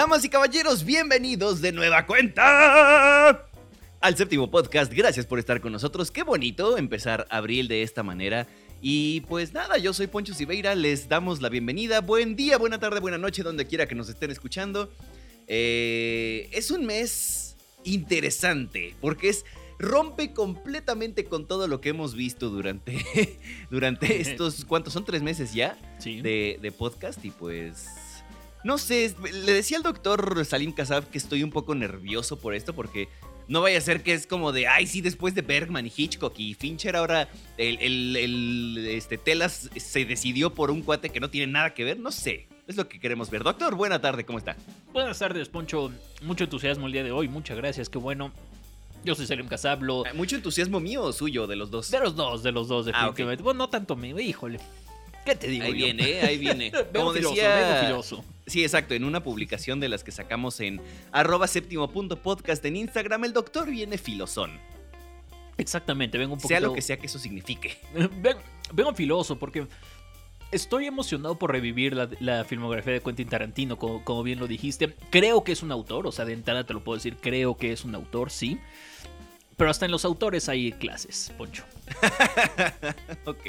[0.00, 3.46] Damas y caballeros, bienvenidos de nueva cuenta
[4.00, 4.90] al séptimo podcast.
[4.90, 6.10] Gracias por estar con nosotros.
[6.10, 8.46] Qué bonito empezar abril de esta manera.
[8.80, 12.00] Y pues nada, yo soy Poncho Siveira, les damos la bienvenida.
[12.00, 14.90] Buen día, buena tarde, buena noche, donde quiera que nos estén escuchando.
[15.46, 19.44] Eh, es un mes interesante porque es
[19.78, 23.38] rompe completamente con todo lo que hemos visto durante,
[23.70, 25.04] durante estos, ¿cuántos son?
[25.04, 25.76] ¿Tres meses ya?
[25.98, 26.22] Sí.
[26.22, 27.99] De, de podcast y pues...
[28.64, 32.74] No sé, le decía al doctor Salim Kassab que estoy un poco nervioso por esto
[32.74, 33.08] porque
[33.48, 36.34] no vaya a ser que es como de, ay, sí, después de Bergman y Hitchcock
[36.38, 41.30] y Fincher, ahora el, el- el, este, Telas se decidió por un cuate que no
[41.30, 41.98] tiene nada que ver.
[41.98, 43.42] No sé, es lo que queremos ver.
[43.42, 44.56] Doctor, buena tarde, ¿cómo está?
[44.92, 45.90] Buenas tardes, Poncho.
[46.22, 47.28] Mucho entusiasmo el día de hoy.
[47.28, 47.88] Muchas gracias.
[47.88, 48.30] Qué bueno.
[49.02, 50.04] Yo soy Salim Casablo.
[50.04, 51.90] Eh, ¿Mucho entusiasmo mío o suyo de los dos?
[51.90, 53.42] De los dos, de los dos, Ah, definitivamente.
[53.42, 54.60] Bueno, no tanto mío, híjole.
[55.24, 55.76] ¿Qué te digo Ahí yo?
[55.76, 56.70] viene, eh, ahí viene.
[56.92, 58.24] Vengo Como filoso, decía, vengo filoso.
[58.46, 58.94] Sí, exacto.
[58.94, 60.80] En una publicación de las que sacamos en
[61.12, 64.58] arroba séptimo punto podcast en Instagram, el doctor viene filosón.
[65.58, 66.48] Exactamente, vengo un poquito...
[66.48, 67.76] Sea lo que sea que eso signifique.
[68.22, 68.38] Ven-
[68.72, 69.66] vengo filoso porque
[70.52, 74.96] estoy emocionado por revivir la, la filmografía de Quentin Tarantino, como, como bien lo dijiste.
[75.10, 77.72] Creo que es un autor, o sea, de entrada te lo puedo decir, creo que
[77.72, 78.58] es un autor, sí.
[79.56, 81.64] Pero hasta en los autores hay clases, Poncho.
[83.26, 83.46] ok.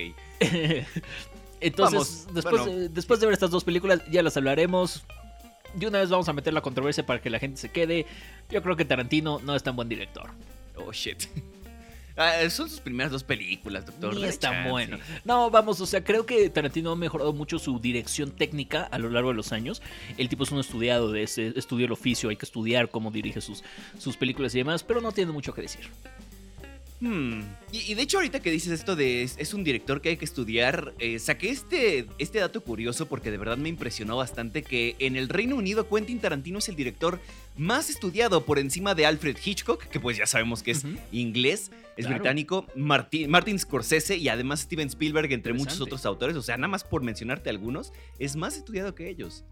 [1.62, 2.82] Entonces, Vamos, después, bueno.
[2.82, 5.04] eh, después de ver estas dos películas, ya las hablaremos.
[5.76, 8.06] De una vez vamos a meter la controversia para que la gente se quede.
[8.50, 10.30] Yo creo que Tarantino no es tan buen director.
[10.76, 11.24] Oh, shit.
[12.18, 14.14] Ah, son sus primeras dos películas, doctor.
[14.14, 14.70] Ni dale es tan chance.
[14.70, 14.98] bueno.
[15.24, 19.10] No, vamos, o sea, creo que Tarantino ha mejorado mucho su dirección técnica a lo
[19.10, 19.82] largo de los años.
[20.18, 23.40] El tipo es un estudiado de ese, estudió el oficio, hay que estudiar cómo dirige
[23.40, 23.64] sus,
[23.98, 25.90] sus películas y demás, pero no tiene mucho que decir.
[27.02, 27.42] Hmm.
[27.72, 30.18] Y, y de hecho, ahorita que dices esto de es, es un director que hay
[30.18, 34.96] que estudiar, eh, saqué este, este dato curioso porque de verdad me impresionó bastante que
[35.00, 37.20] en el Reino Unido Quentin Tarantino es el director
[37.58, 42.06] más estudiado por encima de Alfred Hitchcock, que pues ya sabemos que es inglés, es
[42.06, 42.20] Claro.
[42.22, 46.38] británico, Martin, Martin Scorsese y además Steven Spielberg, entre muchos otros autores.
[46.38, 49.44] O sea, nada más por mencionarte algunos, es más estudiado que ellos.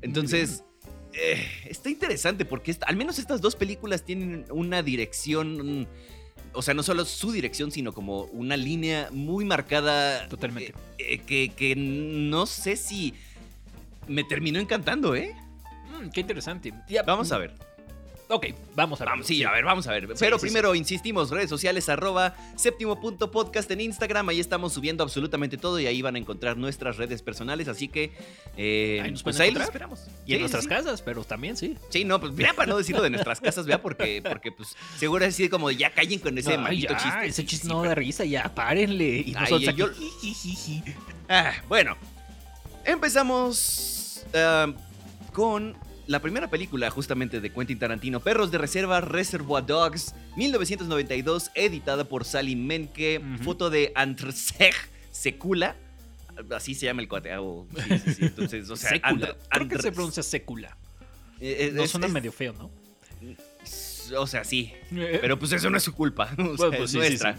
[0.00, 0.64] Entonces,
[1.12, 5.86] eh, está interesante porque al menos estas dos películas tienen una dirección,
[6.52, 10.28] o sea, no solo su dirección, sino como una línea muy marcada.
[10.28, 10.72] Totalmente.
[10.98, 13.14] eh, eh, que, que no sé si
[14.06, 15.34] me terminó encantando, ¿eh?
[16.00, 16.72] Mm, qué interesante.
[16.88, 17.54] Ya, Vamos a ver.
[18.30, 19.10] Ok, vamos a ver.
[19.12, 20.06] Vamos, sí, a ver, vamos a ver.
[20.18, 24.28] Pero sí, primero, insistimos, redes sociales, arroba séptimo punto podcast en Instagram.
[24.28, 27.68] Ahí estamos subiendo absolutamente todo y ahí van a encontrar nuestras redes personales.
[27.68, 28.12] Así que,
[28.58, 30.08] eh, Ahí nos pues ahí los esperamos.
[30.26, 31.78] Y en nuestras casas, pero también sí.
[31.88, 35.24] Sí, no, pues vea para no decirlo de nuestras casas, vea, porque, porque pues seguro
[35.24, 37.26] es así como ya callen con ese Ay, maldito ya, chiste.
[37.26, 39.24] Ese chiste no da risa, ya, párenle.
[39.26, 39.88] Y Ay, nosotros yo-.
[41.30, 41.96] Ah, bueno,
[42.84, 44.66] empezamos ah,
[45.32, 52.04] con la primera película justamente de Quentin Tarantino, Perros de Reserva, Reservoir Dogs, 1992, editada
[52.04, 54.74] por Sally Menke, foto de Andrzej
[55.12, 55.76] Sekula.
[56.54, 57.32] Así se llama el cuate.
[57.32, 59.10] ah, o- sí, sí, sí, Entonces, o sea, Sécula.
[59.10, 60.76] Andr- Creo que se pronuncia sécula.
[61.40, 62.70] eh, No es- suena es- medio feo, ¿no?
[64.18, 64.72] O sea, sí.
[64.90, 66.30] Pero pues eso no es su culpa.
[66.38, 67.38] o sea, Bueno, es pues sí, nuestra.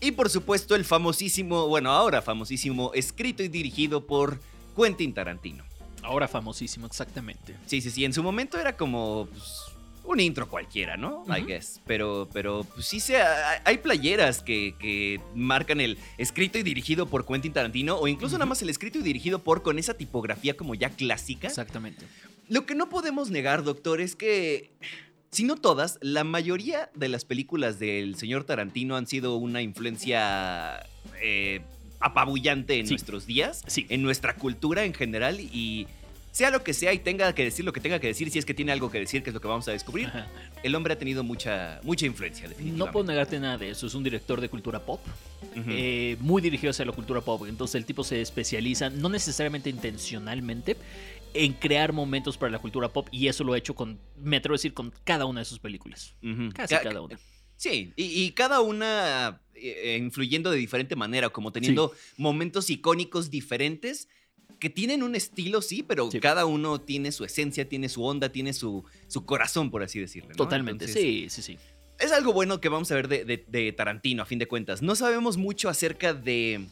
[0.00, 4.40] Y por supuesto, el famosísimo, bueno, ahora famosísimo, escrito y dirigido por
[4.74, 5.64] Quentin Tarantino.
[6.02, 7.54] Ahora famosísimo, exactamente.
[7.66, 8.04] Sí, sí, sí.
[8.04, 9.72] En su momento era como pues,
[10.04, 11.24] un intro cualquiera, ¿no?
[11.28, 11.80] I guess.
[11.86, 17.26] Pero, pero pues, sí se, hay playeras que, que marcan el escrito y dirigido por
[17.26, 20.74] Quentin Tarantino, o incluso nada más el escrito y dirigido por con esa tipografía como
[20.74, 21.48] ya clásica.
[21.48, 22.06] Exactamente.
[22.48, 24.72] Lo que no podemos negar, doctor, es que,
[25.30, 30.84] si no todas, la mayoría de las películas del señor Tarantino han sido una influencia
[31.22, 31.62] eh,
[32.02, 32.94] apabullante en Sí.
[32.94, 33.86] nuestros días, Sí.
[33.88, 35.86] en nuestra cultura en general y...
[36.34, 38.46] Sea lo que sea y tenga que decir lo que tenga que decir, si es
[38.46, 40.28] que tiene algo que decir, que es lo que vamos a descubrir, Ajá.
[40.62, 42.86] el hombre ha tenido mucha, mucha influencia, definitivamente.
[42.86, 43.86] No puedo negarte nada de eso.
[43.86, 45.02] Es un director de cultura pop.
[45.54, 47.44] Eh, muy dirigido hacia la cultura pop.
[47.46, 50.78] Entonces el tipo se especializa, no necesariamente intencionalmente,
[51.34, 53.08] en crear momentos para la cultura pop.
[53.10, 55.58] Y eso lo ha hecho con, me atrevo a decir, con cada una de sus
[55.58, 56.14] películas.
[56.54, 57.18] Casi Ca- cada una.
[57.62, 64.08] Sí, y, y cada una eh, influyendo de diferente manera, como teniendo momentos icónicos diferentes
[64.58, 66.18] que tienen un estilo, sí, pero Sí.
[66.18, 70.30] cada uno tiene su esencia, tiene su onda, tiene su, su corazón, por así decirlo.
[70.30, 70.34] ¿no?
[70.36, 71.58] Totalmente, Entonces, sí, sí, sí.
[72.00, 74.82] Es algo bueno que vamos a ver de, de- de Tarantino, a fin de cuentas.
[74.82, 76.66] No sabemos mucho acerca de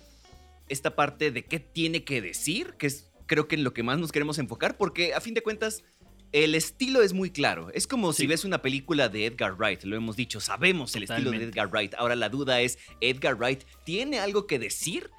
[0.68, 3.98] esta parte de qué tiene que decir, que es creo que en lo que más
[4.00, 5.84] nos queremos enfocar, porque a fin de cuentas
[6.32, 7.70] el estilo es muy claro.
[7.74, 11.30] Es como si ves una película de Edgar Wright, lo hemos dicho, sabemos el estilo
[11.30, 11.44] de.
[11.44, 11.94] Edgar Wright.
[11.94, 15.10] Ahora la duda es, ¿Edgar Wright tiene algo que decir?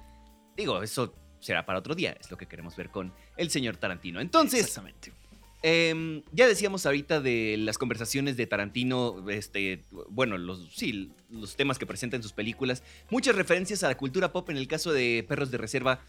[0.56, 4.20] Digo, eso será para otro día, es lo que queremos ver con el señor Tarantino.
[4.20, 5.12] Entonces, Exactamente.
[5.62, 11.78] em, ya decíamos ahorita de las conversaciones de Tarantino, este, bueno, los, sí, los temas
[11.78, 15.24] que presenta en sus películas, muchas referencias a la cultura pop en el caso de
[15.28, 16.00] Perros de Reserva.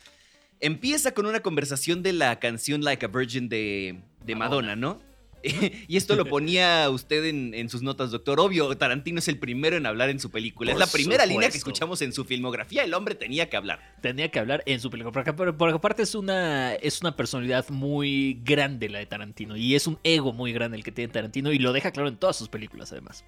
[0.64, 5.02] Empieza con una conversación de la canción Like a Virgin de, de Madonna, ¿no?
[5.90, 8.40] y esto lo ponía usted en, sus notas, doctor.
[8.40, 10.72] Obvio, Tarantino es el primero en hablar en su película.
[10.72, 12.86] es la primera línea que escuchamos en su filmografía.
[12.86, 13.98] El hombre tenía que hablar.
[14.02, 15.12] Tenía que hablar en su película.
[15.12, 19.58] Porque, porque aparte es una, es una personalidad muy grande la de Tarantino.
[19.58, 21.52] Y es un ego muy grande el que tiene Tarantino.
[21.52, 23.26] Y lo deja claro en todas sus películas, además.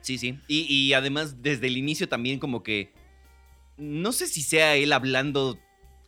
[0.00, 0.40] Sí, sí.
[0.48, 2.92] Y, y además, desde el inicio también como que...
[3.76, 5.58] No sé si sea él hablando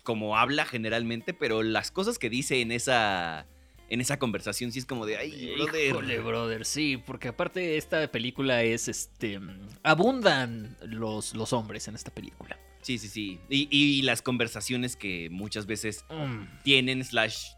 [0.04, 3.48] como habla generalmente, pero las cosas que dice en esa
[3.90, 5.88] en esa conversación sí es como de, ay, brother.
[5.88, 9.38] Híjole, brother, sí, porque aparte esta película es, este,
[9.82, 12.58] abundan los, los hombres en esta película.
[12.80, 13.40] Sí, sí, sí.
[13.48, 16.62] Y, las conversaciones que muchas veces mm.
[16.62, 17.52] tienen, slash,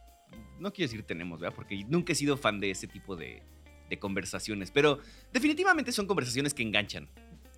[0.59, 1.55] no quiero decir tenemos, ¿verdad?
[1.55, 3.43] Porque nunca he sido fan de ese tipo de,
[3.89, 4.99] de conversaciones, pero
[5.33, 7.09] definitivamente son conversaciones que enganchan.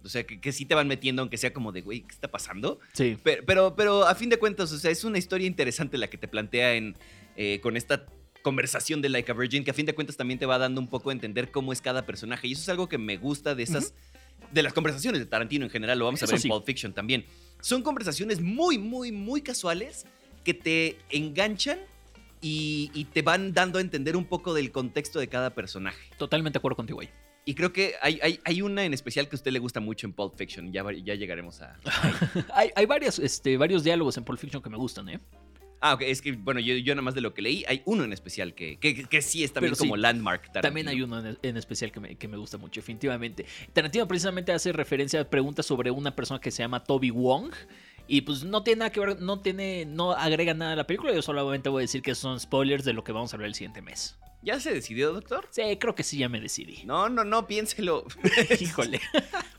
[0.04, 2.80] O sea, que, sí te van metiendo, aunque sea como de, güey, ¿qué está pasando?
[2.92, 3.16] Sí.
[3.22, 6.18] Pero, pero, pero, a fin de cuentas, o sea, es una historia interesante la que
[6.18, 6.96] te plantea en,
[7.36, 8.06] eh, con esta
[8.42, 10.88] conversación de Like a Virgin, que a fin de cuentas también te va dando un
[10.88, 12.48] poco a entender cómo es cada personaje.
[12.48, 13.94] Y eso es algo que me gusta de esas,
[14.52, 17.24] de las conversaciones de Tarantino en general, lo vamos a ver en Pulp Fiction también.
[17.60, 20.06] Son conversaciones muy, muy, muy casuales
[20.44, 21.78] que te enganchan
[22.40, 26.10] y, te van dando a entender un poco del contexto de cada personaje.
[26.16, 27.10] Totalmente de acuerdo contigo ahí.
[27.48, 30.12] Y creo que hay, hay, una en especial que a usted le gusta mucho en
[30.12, 30.70] Pulp Fiction.
[30.70, 31.78] Ya, ya llegaremos a.
[32.52, 35.18] hay hay varias, este, varios diálogos en Pulp Fiction que me gustan, ¿eh?
[35.80, 38.04] Ah, ok, es que, bueno, yo, yo nada más de lo que leí, hay uno
[38.04, 40.52] en especial que, que, sí es también como landmark.
[40.60, 43.46] También hay uno en, especial que me, que me, gusta mucho, definitivamente.
[43.72, 47.54] Tarantino precisamente hace referencia a preguntas sobre una persona que se llama Toby Wong.
[48.06, 51.14] Y pues no tiene nada que ver, no tiene, no agrega nada a la película.
[51.14, 53.54] Yo solamente voy a decir que son spoilers de lo que vamos a ver el
[53.54, 54.18] siguiente mes.
[54.42, 55.48] ¿Ya se decidió, doctor?
[55.50, 56.84] Sí, creo que sí, ya me decidí.
[56.84, 58.04] No, no, no, piénselo.
[58.60, 59.00] Híjole.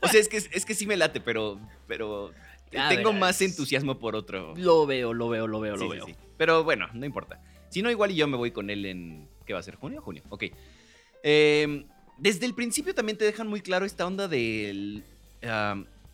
[0.00, 2.32] o sea, es que, es que sí me late, pero, pero
[2.70, 4.54] tengo más entusiasmo por otro.
[4.56, 6.06] Lo veo, lo veo, lo veo, lo veo.
[6.36, 7.42] Pero bueno, no importa.
[7.68, 9.28] Si no, igual y yo me voy con él en.
[9.46, 9.76] ¿Qué va a ser?
[9.76, 10.00] ¿Junio?
[10.00, 10.22] Junio.
[10.28, 10.44] Ok.
[11.22, 11.86] Em,
[12.18, 15.04] desde el principio también te dejan muy claro esta onda del.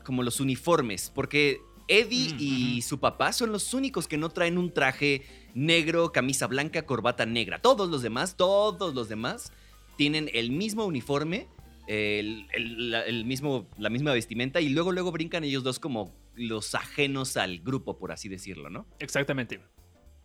[0.04, 1.10] como los uniformes.
[1.14, 5.24] Porque Eddie mm, y su papá son los únicos que no traen un traje
[5.56, 7.60] negro, camisa blanca, corbata negra.
[7.60, 9.52] Todos los demás, todos los demás
[9.96, 11.48] tienen el mismo uniforme
[11.86, 17.60] el, mismo, la misma vestimenta y luego, luego brincan ellos dos como los ajenos al
[17.60, 18.86] grupo, por así decirlo, ¿no?
[18.98, 19.60] Exactamente.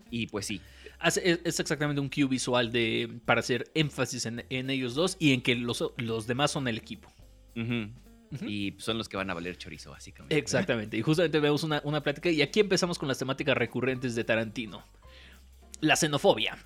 [0.10, 0.62] Y pues sí.
[1.04, 5.56] Es, exactamente un cue visual de, para hacer énfasis en, ellos dos y en que
[5.56, 7.12] los, los demás son el equipo.
[8.48, 10.38] Y son los que van a valer chorizo, básicamente.
[10.38, 10.98] Exactamente.
[10.98, 12.30] Y justamente vemos una, una plática.
[12.30, 14.84] Y aquí empezamos con las temáticas recurrentes de Tarantino.
[15.82, 16.58] La xenofobia.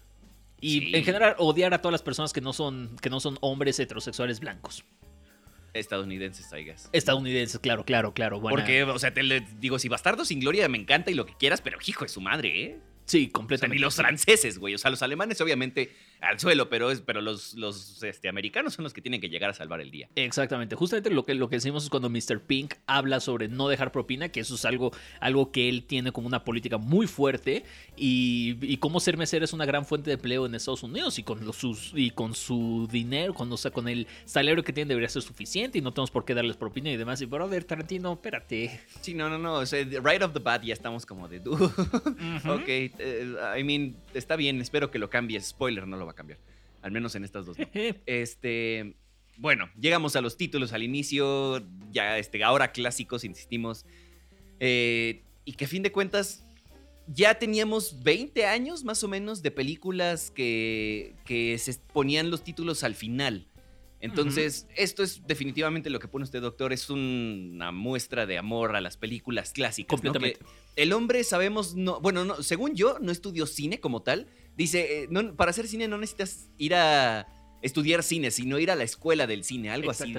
[0.62, 3.80] Y en general odiar a todas las personas que no son, que no son hombres
[3.80, 4.86] heterosexuales blancos.
[5.74, 6.90] Estadounidenses, Saigas.
[6.94, 8.42] Estadounidenses, claro, claro, claro.
[8.42, 9.22] Porque, o sea, te
[9.60, 12.22] digo, si Bastardo sin Gloria me encanta y lo que quieras, pero hijo de su
[12.22, 12.80] madre, ¿eh?
[13.06, 13.78] Sí, completamente.
[13.78, 14.74] y los franceses, güey.
[14.74, 18.84] O sea, los alemanes, obviamente, al suelo, pero, es, pero los, los este, americanos son
[18.84, 20.10] los que tienen que llegar a salvar el día.
[20.16, 20.76] Exactamente.
[20.76, 22.42] Justamente lo que, lo que decimos es cuando Mr.
[22.42, 26.28] Pink habla sobre no dejar propina, que eso es algo, algo que él tiene como
[26.28, 27.64] una política muy fuerte.
[27.96, 31.20] Y, y cómo ser mesero es una gran fuente de empleo en Estados Unidos.
[31.20, 34.74] Y con, los, sus, y con su dinero, con, o sea, con el salario que
[34.74, 35.78] tienen, debería ser suficiente.
[35.78, 37.22] Y no tenemos por qué darles propina y demás.
[37.22, 38.82] Y, brother, Tarantino, espérate.
[39.02, 39.56] Sí, no, no, no.
[39.56, 41.36] O sea, right off the bat ya estamos como de.
[42.46, 44.62] Ok, eh, I mean, está bien.
[44.62, 45.48] Espero que lo cambies.
[45.48, 46.40] Spoiler, no lo va a cambiar.
[46.82, 47.58] Al menos en estas dos.
[48.06, 48.96] este.
[49.38, 51.66] Bueno, llegamos a los títulos al inicio.
[51.92, 53.86] Ya, este, ahora clásicos, insistimos.
[54.60, 56.42] Eh, y que a fin de cuentas.
[57.08, 62.84] Ya teníamos 20 años más o menos de películas que, que se ponían los títulos
[62.84, 63.48] al final.
[64.06, 66.74] Entonces, esto es definitivamente lo que pone usted, doctor.
[66.74, 69.90] Es una muestra de amor a las películas clásicas.
[69.90, 70.40] Completamente.
[70.76, 74.28] el hombre, sabemos, no, bueno, no, según yo, no estudió cine como tal.
[74.58, 77.28] Dice, eh, no, para hacer cine no necesitas ir a
[77.62, 80.14] estudiar cine, sino ir a la escuela del cine, algo así.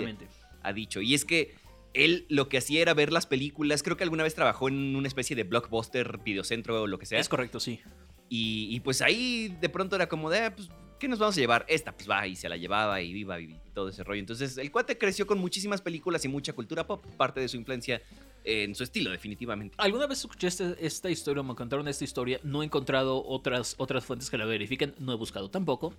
[0.62, 1.00] ha dicho.
[1.00, 1.54] Y es que
[1.94, 3.82] él lo que hacía era ver las películas.
[3.82, 7.18] Creo que alguna vez trabajó en una especie de blockbuster, videocentro o lo que sea.
[7.18, 7.80] Es correcto, sí.
[8.28, 11.64] Y, pues ahí de pronto era como de, ah, pues ¿qué nos vamos a llevar?
[11.68, 14.18] Esta, pues va, y se la llevaba y viva y todo ese rollo.
[14.18, 18.02] Entonces, el cuate creció con muchísimas películas y mucha cultura pop, parte de su influencia
[18.46, 19.74] en su estilo, definitivamente.
[19.78, 22.40] ¿Alguna vez escuché esta, historia o me contaron esta historia?
[22.44, 25.92] No he encontrado otras, otras fuentes que la verifiquen, no he buscado tampoco.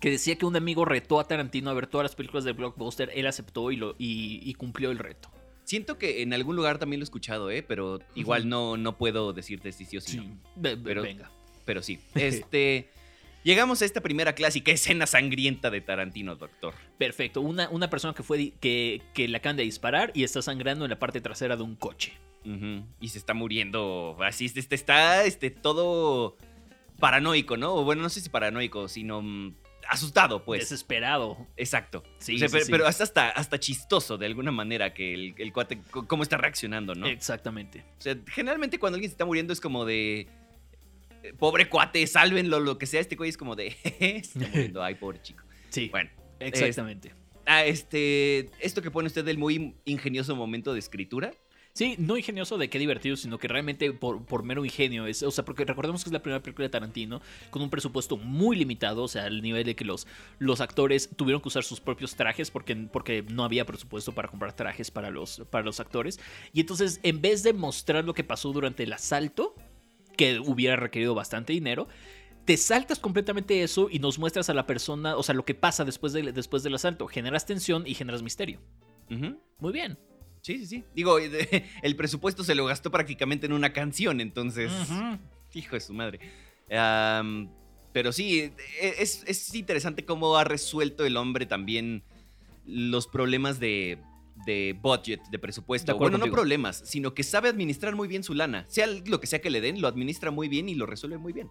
[0.00, 3.10] Que decía que un amigo retó a Tarantino a ver todas las películas de Blockbuster,
[3.14, 5.30] él aceptó y, lo, y, cumplió el reto.
[5.64, 7.62] Siento que en algún lugar también lo he escuchado, ¿eh?
[7.62, 10.38] pero igual no, no puedo decirte si sí o si no.
[10.60, 11.30] pero, venga.
[11.64, 11.98] Pero sí.
[12.14, 12.90] Este.
[13.46, 16.74] Llegamos a esta primera clásica escena sangrienta de Tarantino, doctor.
[16.98, 17.40] Perfecto.
[17.40, 20.90] Una, una persona que fue que, que le acaban de disparar y está sangrando en
[20.90, 22.12] la parte trasera de un coche.
[23.00, 24.16] Y se está muriendo.
[24.20, 26.36] Así este, está este, todo
[26.98, 27.76] paranoico, ¿no?
[27.76, 29.54] O bueno, no sé si paranoico, sino mm,
[29.88, 30.62] asustado, pues.
[30.62, 31.46] Desesperado.
[31.56, 32.02] Exacto.
[32.18, 32.72] Sí, O sea, sí, pero, sí.
[32.72, 36.96] pero hasta, hasta, hasta chistoso de alguna manera que el, el cuate, cómo está reaccionando,
[36.96, 37.06] ¿no?
[37.06, 37.84] Exactamente.
[37.98, 40.26] O sea, generalmente cuando alguien se está muriendo es como de.
[41.34, 43.00] Pobre cuate, sálvenlo, lo que sea.
[43.00, 43.70] Este güey es como de.
[43.82, 45.44] "Jeje, se está muriendo, ay, pobre chico.
[45.70, 45.88] Sí.
[45.90, 46.10] Bueno.
[46.40, 47.12] Exactamente.
[47.46, 48.50] Ah, este.
[48.60, 51.32] Esto que pone usted del muy ingenioso momento de escritura.
[51.76, 55.06] Sí, no ingenioso de qué divertido, sino que realmente por, por mero ingenio.
[55.06, 58.16] Es, o sea, porque recordemos que es la primera película de Tarantino con un presupuesto
[58.16, 60.06] muy limitado, o sea, al nivel de que los,
[60.38, 64.54] los actores tuvieron que usar sus propios trajes porque, porque no había presupuesto para comprar
[64.56, 66.18] trajes para los, para los actores.
[66.54, 69.54] Y entonces, en vez de mostrar lo que pasó durante el asalto,
[70.16, 71.88] que hubiera requerido bastante dinero,
[72.44, 75.84] te saltas completamente eso y nos muestras a la persona, o sea, lo que pasa
[75.84, 77.06] después, de, después del asalto.
[77.08, 78.60] Generas tensión y generas misterio.
[79.08, 79.98] Muy bien.
[80.42, 80.84] Sí, sí, sí.
[80.94, 81.18] Digo,
[81.82, 84.72] el presupuesto se lo gastó prácticamente en una canción, entonces.
[85.54, 86.20] Hijo de su madre.
[87.92, 92.04] Pero sí, e- es, es interesante cómo ha resuelto el hombre también
[92.64, 93.98] los problemas de,
[94.44, 95.92] de budget, de presupuesto.
[95.92, 98.64] De bueno, no problemas, sino que sabe administrar muy bien su lana.
[98.68, 101.32] Sea lo que sea que le den, lo administra muy bien y lo resuelve muy
[101.32, 101.48] bien.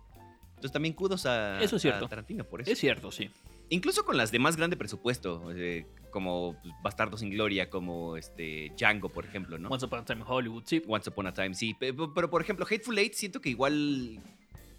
[0.49, 2.05] Entonces también kudos a, Eso es cierto.
[2.05, 2.71] a Tarantino por eso.
[2.71, 3.29] Es cierto, sí.
[3.69, 8.71] Incluso con las de más grande presupuesto, eh, como pues, Bastardo sin Gloria, como este
[8.77, 9.69] Django, por ejemplo, ¿no?
[9.69, 10.81] Once Upon a Time in Hollywood, sí.
[10.87, 11.73] Once Upon a Time, sí.
[11.73, 14.19] Pe- Pero, pero, por ejemplo, Hateful Eight siento que igual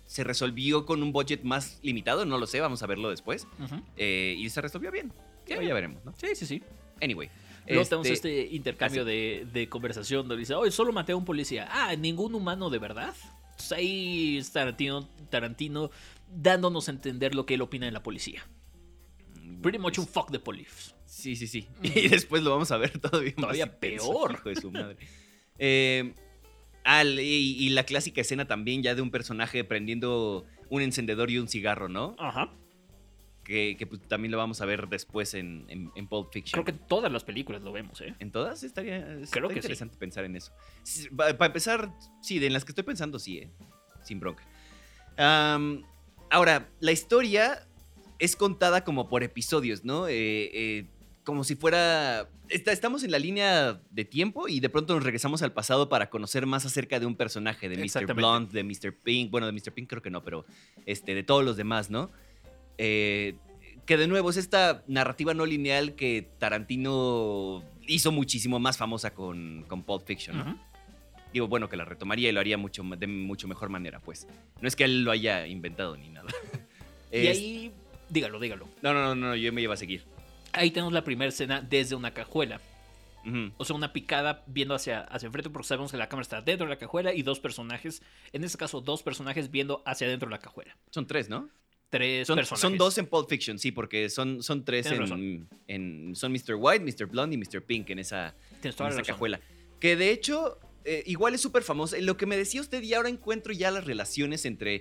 [0.07, 3.47] se resolvió con un budget más limitado, no lo sé, vamos a verlo después.
[3.97, 5.13] Eh, y se resolvió bien.
[5.47, 6.15] Pero ya veremos, ¿no?
[6.17, 6.63] Sí, sí, sí.
[7.03, 7.29] Anyway.
[7.67, 9.11] Luego este, tenemos este intercambio casi.
[9.11, 11.69] de, de conversación donde dice, oye, solo maté a un policía.
[11.71, 13.15] Ah, ningún humano de verdad.
[13.51, 15.91] Entonces ahí es Tarantino, Tarantino
[16.35, 18.47] dándonos a entender lo que él opina de la policía.
[19.63, 20.95] Pretty much un fuck the police.
[21.07, 21.67] Sí, sí, sí.
[21.81, 21.87] Mm.
[21.99, 24.33] Y después lo vamos a ver todavía, más Todavía intenso, peor.
[24.35, 24.97] Hijo de su madre.
[25.59, 26.13] Eh,
[27.03, 31.49] y, y la clásica escena también ya de un personaje prendiendo un encendedor y un
[31.49, 32.15] cigarro, ¿no?
[32.19, 32.53] Ajá.
[33.47, 36.61] Que, que, pues, también lo vamos a ver después en, en, en Pulp Fiction.
[36.61, 38.13] Creo que en todas las películas lo vemos, ¿eh?
[38.19, 38.65] ¿En todas?
[38.65, 39.59] Estaría, estaría Creo que sí.
[39.61, 40.53] interesante pensar en eso.
[40.83, 43.51] Sí, pa- Para empezar, sí, de en las que estoy pensando, sí, ¿eh?
[44.03, 44.43] Sin bronca.
[46.31, 47.67] Ahora, la historia
[48.19, 50.09] es contada como por episodios, ¿no?
[50.09, 50.87] Eh, eh,
[51.25, 52.29] como si fuera...
[52.49, 56.11] está- estamos en la línea de tiempo y de pronto nos regresamos al pasado para
[56.11, 58.13] conocer más acerca de un personaje, de Mr.
[58.15, 58.93] Blonde, de Mr.
[59.03, 59.73] Pink, bueno, de Mr.
[59.73, 60.47] Pink creo que no, pero
[60.85, 62.11] este, de todos los demás, ¿no?
[62.79, 63.35] Eh,
[63.85, 69.65] que de nuevo es esta narrativa no lineal que Tarantino hizo muchísimo más famosa con,
[69.69, 70.61] con Pulp Fiction, ¿no?
[71.33, 74.27] Digo, bueno, que la retomaría y lo haría mucho, de mucho mejor manera, pues.
[74.61, 76.29] No es que él lo haya inventado ni nada.
[77.13, 77.73] Y Es- ahí,
[78.09, 78.67] dígalo, dígalo.
[78.83, 80.05] No, no, no, no, yo me iba a seguir.
[80.53, 82.61] Ahí tenemos la primera escena desde una cajuela.
[83.57, 86.67] O sea, una picada viendo hacia, hacia enfrente porque sabemos que la cámara está dentro
[86.67, 88.01] de la cajuela y dos personajes,
[88.33, 90.77] en este caso dos personajes viendo hacia adentro de la cajuela.
[90.91, 91.49] Son tres, ¿no?
[91.89, 92.61] Tres Son, personajes.
[92.61, 96.57] son dos en Pulp Fiction, sí, porque son, son tres en, en- Son Mr.
[96.59, 97.07] White, Mr.
[97.07, 97.63] Blonde y Mr.
[97.65, 99.41] Pink en esa, en esa cajuela.
[99.81, 101.97] Que de hecho, eh, igual es súper famoso.
[102.01, 104.75] Lo que me decía usted, y ahora encuentro ya las relaciones entre.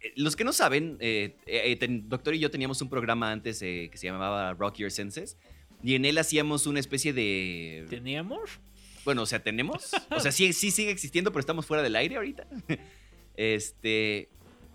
[0.00, 1.36] eh, los que no saben, eh,
[1.78, 5.36] ten- Doctor y yo teníamos un programa antes que se llamaba Rock Your Senses.
[5.84, 7.86] Y en él hacíamos una especie de.
[7.88, 8.58] ¿Teníamos?
[9.04, 9.90] Bueno, o sea, tenemos.
[10.10, 12.46] O sea, sí, sí sigue existiendo, pero estamos fuera del aire ahorita.
[13.36, 14.28] Este.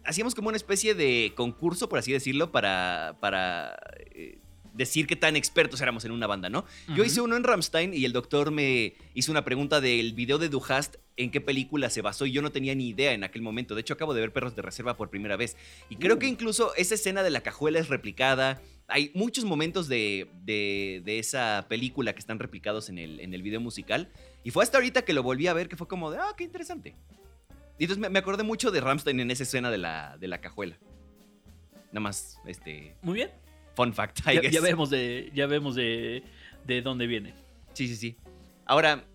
[0.07, 3.17] Hacíamos como una especie de concurso, por así decirlo, para.
[3.19, 3.77] para
[4.15, 4.39] eh,
[4.73, 6.63] decir qué tan expertos éramos en una banda, ¿no?
[6.95, 10.49] Yo hice uno en Ramstein y el doctor me hizo una pregunta del video de
[10.49, 13.73] Duhast en qué película se basó y yo no tenía ni idea en aquel momento.
[13.73, 15.57] De hecho, acabo de ver Perros de Reserva por primera vez.
[15.89, 16.19] Y creo Uh.
[16.19, 18.61] que incluso esa escena de la cajuela es replicada.
[18.87, 23.41] Hay muchos momentos de, de- de esa película que están replicados en el, en el
[23.41, 24.11] video musical.
[24.43, 26.43] Y fue hasta ahorita que lo volví a ver que fue como de, ah, qué
[26.43, 26.93] interesante.
[27.79, 30.39] Y entonces me, me acordé mucho de Ramstein en esa escena de la, de la
[30.41, 30.77] cajuela.
[31.87, 33.31] Nada más, este, Muy bien.
[33.75, 34.51] fun fact, I Ya, guess.
[34.53, 36.23] ya vemos de, ya vemos de,
[36.65, 37.33] de dónde viene.
[37.73, 38.17] Sí, sí, sí.
[38.65, 39.05] Ahora,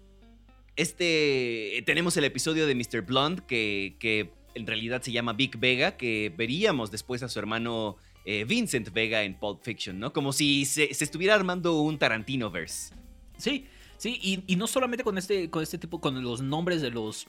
[0.76, 1.82] este.
[1.86, 3.02] Tenemos el episodio de Mr.
[3.02, 7.96] Blonde, que, que en realidad se llama Big Vega, que veríamos después a su hermano
[8.24, 10.12] eh, Vincent Vega en Pulp Fiction, ¿no?
[10.12, 12.94] Como si se, se estuviera armando un Tarantino-verse.
[13.36, 13.66] Sí,
[13.98, 17.26] sí, y, y no solamente con este, con este tipo, con los nombres de los,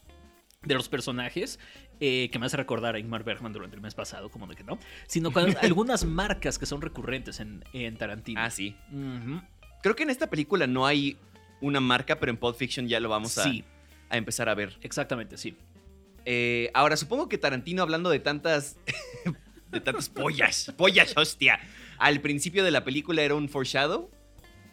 [0.64, 1.60] de los personajes,
[2.00, 4.64] eh, que me hace recordar a Ingmar Bergman durante el mes pasado, como de que
[4.64, 8.42] no, sino con algunas marcas que son recurrentes en, en Tarantino.
[8.42, 8.76] Ah, sí.
[9.82, 11.18] Creo que en esta película no hay
[11.62, 13.64] una marca, pero en Pulp Fiction ya lo vamos a, Sí,
[14.10, 14.78] a empezar a ver.
[14.82, 15.56] exactamente, sí.
[16.26, 18.78] Eh, ahora, supongo que Tarantino, hablando de tantas
[19.72, 21.60] de tantas pollas, pollas, hostia.
[21.98, 24.10] Al principio de la película era un foreshadow,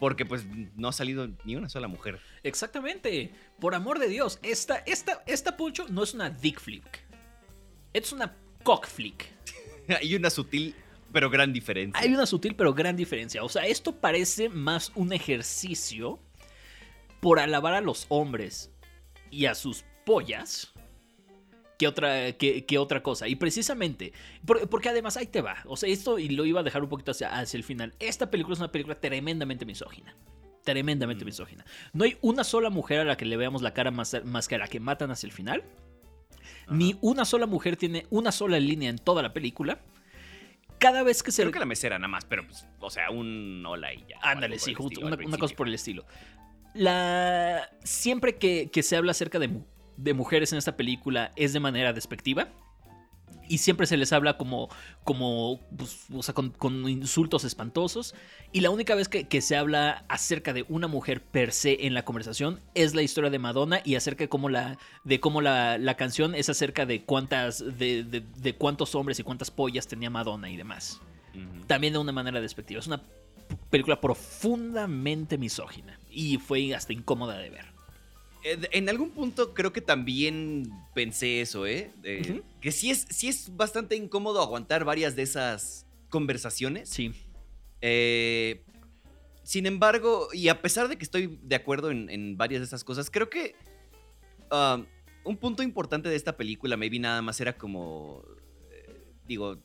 [0.01, 2.19] porque pues no ha salido ni una sola mujer.
[2.41, 3.31] Exactamente.
[3.59, 7.05] Por amor de Dios, esta, esta, esta Poncho no es una dick flick.
[7.93, 9.27] Es una cock flick.
[10.01, 10.73] Hay una sutil
[11.13, 12.01] pero gran diferencia.
[12.01, 13.43] Hay una sutil pero gran diferencia.
[13.43, 16.19] O sea, esto parece más un ejercicio
[17.19, 18.71] por alabar a los hombres
[19.29, 20.73] y a sus pollas
[21.81, 23.27] que otra, que, otra cosa.
[23.27, 24.13] Y precisamente,
[24.69, 25.57] porque además ahí te va.
[25.65, 27.95] O sea, esto y lo iba a dejar un poquito hacia, hacia el final.
[27.99, 30.15] Esta película es una película tremendamente misógina.
[30.63, 31.25] Tremendamente mm.
[31.25, 31.65] misógina.
[31.91, 34.53] No hay una sola mujer a la que le veamos la cara más, más que
[34.53, 35.63] a la que matan hacia el final.
[36.69, 39.79] Ni una sola mujer tiene una sola línea en toda la película
[40.77, 41.41] cada vez que se.
[41.41, 44.19] Creo que la mesera nada más, pero pues, o sea, un hola y ya.
[44.21, 46.05] Ándale, sí, justo, una, cosa por el estilo.
[46.75, 47.71] La.
[47.83, 49.49] Siempre que, que se habla acerca de,
[50.03, 52.49] de mujeres en esta película es de manera despectiva
[53.51, 54.69] y siempre se les habla como,
[55.03, 58.15] como pues, o sea, con, insultos espantosos.
[58.53, 62.05] Y la única vez que, se habla acerca de una mujer per se en la
[62.05, 66.33] conversación es la historia de Madonna y acerca de cómo la, de cómo la, canción
[66.33, 71.01] es acerca de cuántas, de, de, cuántos hombres y cuántas pollas tenía Madonna y demás.
[71.67, 72.79] También de una manera despectiva.
[72.79, 73.01] Es una
[73.69, 77.70] película profundamente misógina y fue hasta incómoda de ver.
[78.43, 81.91] Eh, en algún punto creo que también pensé eso, ¿eh?
[82.59, 86.89] Que sí es, sí es bastante incómodo aguantar varias de esas conversaciones.
[86.89, 87.13] Sí.
[87.81, 88.61] Eh,
[89.43, 93.09] sin embargo, y a pesar de que estoy de acuerdo en, varias de esas cosas,
[93.09, 93.55] creo que
[94.51, 94.85] um,
[95.23, 98.23] un punto importante de esta película, maybe nada más era como,
[98.71, 99.57] eh, digo,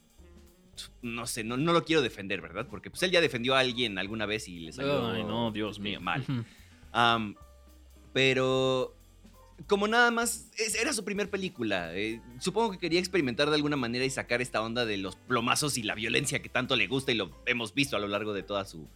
[1.03, 2.67] no sé, no, no, lo quiero defender, ¿verdad?
[2.69, 5.09] Porque pues él ya defendió a alguien alguna vez y le salió...
[5.09, 6.01] Ay, no, Dios mío.
[6.01, 6.25] Mal.
[8.17, 8.97] Pero
[9.67, 10.51] como nada más,
[10.81, 11.95] era su primer película.
[11.95, 15.77] Eh, supongo que quería experimentar de alguna manera y sacar esta onda de los plomazos
[15.77, 18.43] y la violencia que tanto le gusta y lo hemos visto a lo largo de
[18.43, 18.89] toda su,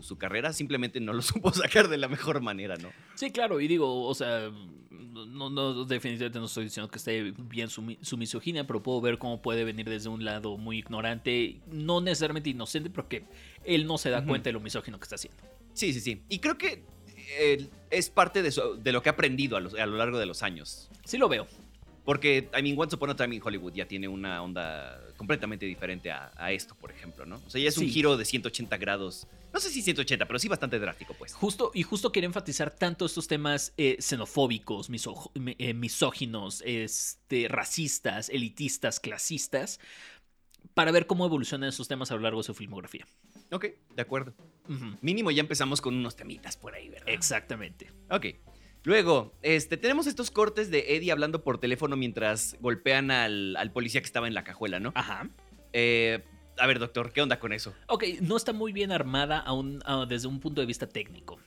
[0.00, 0.54] su, carrera.
[0.54, 2.88] Simplemente no lo supo sacar de la mejor manera, ¿no?
[3.16, 4.50] Sí, claro, y digo, o sea,
[4.90, 9.18] no, no definitivamente no estoy diciendo que esté bien su, su misoginia, pero puedo ver
[9.18, 13.24] cómo puede venir desde un lado muy ignorante, no necesariamente inocente, porque
[13.62, 15.42] él no se da cuenta de lo misógino que está haciendo.
[15.74, 16.22] Sí, sí, sí.
[16.30, 16.95] Y creo que
[17.90, 20.88] es parte de, de, lo que ha aprendido a, lo largo de los años.
[21.04, 21.46] Sí lo veo.
[22.06, 26.12] Porque, I mean, Once Upon a Time in Hollywood ya tiene una onda completamente diferente
[26.12, 27.42] a, esto, por ejemplo, ¿no?
[27.44, 29.26] O sea, ya es un giro de 180 grados.
[29.52, 31.32] No sé si 180, pero sí bastante drástico, pues.
[31.34, 39.00] Justo, y justo quiere enfatizar tanto estos temas eh, xenofóbicos, eh, misóginos, este, racistas, elitistas,
[39.00, 39.80] clasistas,
[40.74, 43.04] para ver cómo evolucionan esos temas a lo largo de su filmografía.
[43.50, 44.34] Ok, de acuerdo.
[45.00, 47.08] Mínimo ya empezamos con unos temitas por ahí, ¿verdad?
[47.08, 47.92] Exactamente.
[48.10, 48.26] Ok.
[48.82, 54.06] Luego, este, tenemos estos cortes de Eddie hablando por teléfono mientras golpean al, policía que
[54.06, 54.92] estaba en la cajuela, ¿no?
[54.94, 55.28] Ajá.
[55.72, 56.22] Eh,
[56.58, 57.74] a ver, doctor, ¿qué onda con eso?
[57.88, 59.44] Ok, no está muy bien armada
[60.08, 61.38] desde un punto de vista técnico.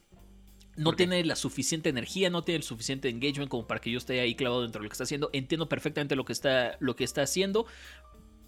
[0.75, 4.21] No tiene la suficiente energía, no tiene el suficiente engagement como para que yo esté
[4.21, 5.29] ahí clavado dentro de lo que está haciendo.
[5.33, 7.65] Entiendo perfectamente lo que está, lo que está haciendo,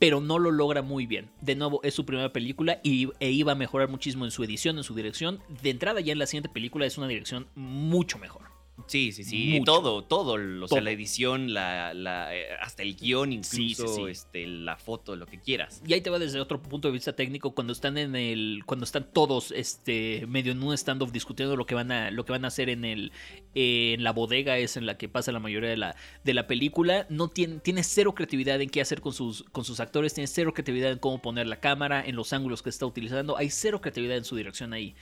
[0.02, 1.30] pero no lo logra muy bien.
[1.42, 4.80] De nuevo, es su primera película y, e iba a mejorar muchísimo en su edición,
[4.80, 5.44] en su dirección.
[5.62, 8.61] De entrada ya en la siguiente película es una dirección mucho mejor.
[8.92, 9.62] Sí, sí, sí.
[9.64, 10.38] Todo, todo.
[10.62, 11.94] O sea, la edición, la,
[12.36, 15.82] eh, hasta el guion, incluso Este, la foto, lo que quieras.
[15.88, 18.64] Y ahí te va desde otro punto de vista técnico, cuando están en el.
[18.66, 22.12] Cuando están todos este, medio en un stand-off discutiendo lo que van a.
[22.12, 23.14] lo que van a hacer en el.
[23.56, 27.08] en la bodega es en la que pasa la mayoría de la, de la película.
[27.10, 30.14] No tiene, tiene cero creatividad en qué hacer con sus, con sus actores.
[30.14, 33.38] Tiene cero creatividad en cómo poner la cámara, en los ángulos que está utilizando.
[33.38, 34.96] Hay cero creatividad en su dirección ahí.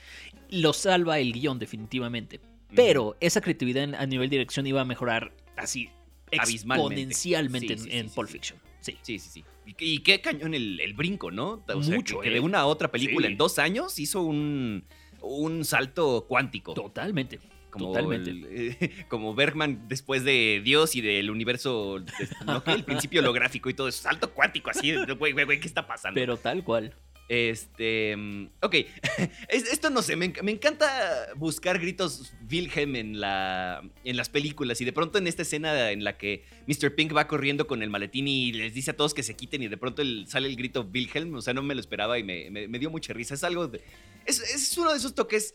[0.51, 2.39] Lo salva el guion, definitivamente.
[2.75, 5.89] Pero esa creatividad a nivel dirección iba a mejorar así
[6.31, 8.59] exponencialmente en, Pulp Fiction.
[8.81, 9.29] Sí, sí, sí.
[9.29, 9.45] sí.
[9.77, 11.63] Y, qué cañón el, el brinco, ¿no?
[11.75, 12.19] Mucho.
[12.19, 12.39] Que, de ¿eh?
[12.39, 14.83] una a otra película en dos años hizo un,
[15.21, 16.73] un salto cuántico.
[16.73, 17.39] Totalmente.
[17.69, 19.05] Como Totalmente.
[19.09, 22.03] como Bergman después de Dios y del universo,
[22.45, 22.63] ¿no?
[22.65, 24.01] el principio holográfico y todo eso.
[24.01, 26.15] Salto cuántico, así, güey, güey, güey, ¿qué está pasando?
[26.15, 26.95] Pero tal cual.
[27.29, 28.15] Este.
[28.17, 28.75] Mm, ok.
[29.49, 30.15] Esto no sé.
[30.15, 34.81] Me, encanta buscar gritos Wilhelm en, la, en las películas.
[34.81, 36.95] Y de pronto en esta escena en la que Mr.
[36.95, 39.61] Pink va corriendo con el maletín y les dice a todos que se quiten.
[39.61, 41.35] Y de pronto sale el grito Wilhelm.
[41.35, 43.35] O sea, no me lo esperaba y me, dio mucha risa.
[43.35, 43.67] Es algo.
[43.67, 43.81] De,
[44.25, 45.53] es, uno de esos toques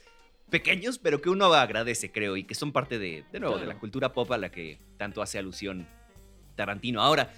[0.51, 2.37] pequeños, pero que uno agradece, creo.
[2.37, 5.23] Y que son parte de, de nuevo, de la cultura pop a la que tanto
[5.23, 5.89] hace alusión
[6.55, 7.03] Tarantino.
[7.03, 7.35] Ahora,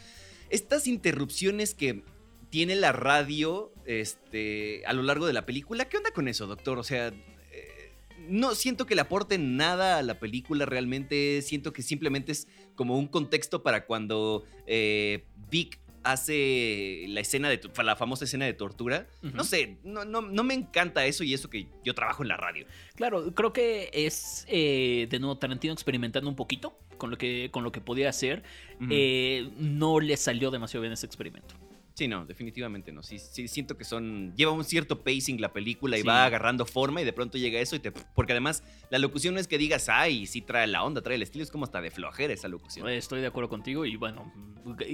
[0.50, 2.02] estas interrupciones que
[2.50, 5.86] tiene la radio este, a lo largo de la película.
[5.86, 6.78] ¿Qué onda con eso, doctor?
[6.78, 7.92] O sea, eh,
[8.28, 11.42] no siento que le aporte nada a la película realmente.
[11.42, 17.60] Siento que simplemente es como un contexto para cuando eh, Vic hace la escena de
[17.82, 19.08] la famosa escena de tortura.
[19.22, 22.36] No sé, no, no, no me encanta eso y eso que yo trabajo en la
[22.36, 22.66] radio.
[22.94, 27.64] Claro, creo que es eh, de nuevo Tarantino experimentando un poquito con lo que, con
[27.64, 28.44] lo que podía hacer.
[28.88, 31.56] Eh, no le salió demasiado bien ese experimento.
[31.96, 33.02] Sí, no, definitivamente no.
[33.02, 34.34] Sí, sí, siento que son.
[34.36, 36.06] Lleva un cierto pacing la película y Sí.
[36.06, 37.90] va agarrando forma y de pronto llega eso y te.
[37.90, 41.22] Porque además, la locución no es que digas, ay, sí trae la onda, trae el
[41.22, 42.86] estilo, es como hasta de flojera esa locución.
[42.90, 44.30] Estoy de acuerdo contigo y bueno,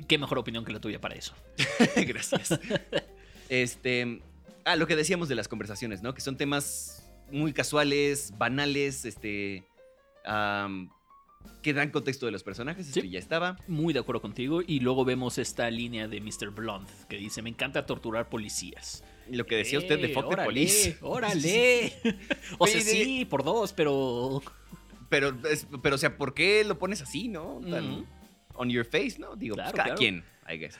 [0.07, 1.35] qué mejor opinión que la tuya para eso.
[2.07, 2.59] Gracias.
[3.49, 4.23] Este.
[4.65, 6.15] Ah, lo que decíamos de las conversaciones, ¿no?
[6.15, 9.67] Que son temas muy casuales, banales, este.
[11.63, 12.89] Que dan contexto de los personajes.
[12.89, 13.11] Esto Sí.
[13.11, 13.57] ya estaba.
[13.69, 14.63] Muy de acuerdo contigo.
[14.67, 16.51] Y luego vemos esta línea de Mr.
[16.51, 19.05] Blonde que dice: Me encanta torturar policías.
[19.31, 20.99] Lo que decía usted de Eh, Fuck the órale, Police.
[21.03, 21.93] ¡Órale!
[22.59, 24.43] o sea, sí, por dos, pero.
[25.09, 25.37] Pero,
[25.83, 27.61] pero, o sea, ¿por qué lo pones así, no?
[27.71, 28.07] Tan
[28.55, 29.37] on your face, ¿no?
[29.37, 29.99] Digo, pues Claro, cada claro.
[29.99, 30.77] quien, I guess.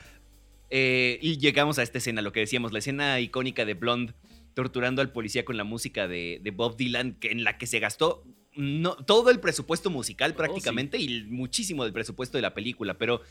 [0.71, 4.13] Eh, y llegamos a esta escena, lo que decíamos, la escena icónica de Blonde
[4.55, 7.79] torturando al policía con la música de, de Bob Dylan, que, en la que se
[7.79, 8.23] gastó
[8.55, 13.21] no, todo el presupuesto musical prácticamente y muchísimo del presupuesto de la película, pero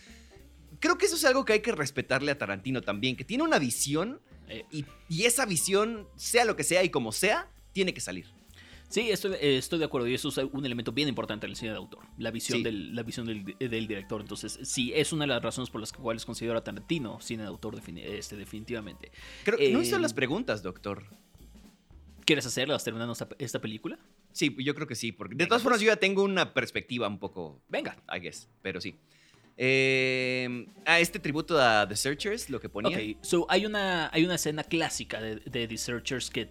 [0.80, 3.58] creo que eso es algo que hay que respetarle a Tarantino también, que tiene una
[3.58, 8.00] visión Eh, y, y esa visión, sea lo que sea y como sea, tiene que
[8.00, 8.26] salir.
[8.90, 11.56] Sí, estoy, eh, estoy de acuerdo y eso es un elemento bien importante en el
[11.56, 12.62] cine de autor, la visión, Sí.
[12.64, 14.20] del, la visión del, del director.
[14.20, 17.48] Entonces, sí, es una de las razones por las cuales considero a Tarantino cine de
[17.48, 19.10] autor este, definitivamente.
[19.44, 21.04] Creo que no Eh, hizo las preguntas, doctor.
[22.24, 23.98] ¿Quieres hacerlas terminando esta, esta película?
[24.32, 25.86] Sí, yo creo que sí, porque de todas formas pues.
[25.86, 27.96] yo ya tengo una perspectiva un poco, Venga.
[28.14, 28.96] I guess, pero sí.
[29.56, 32.96] Eh, ah, este tributo a The Searchers, lo que ponía.
[32.96, 36.48] Ok, so hay una, hay una escena clásica de, de The Searchers que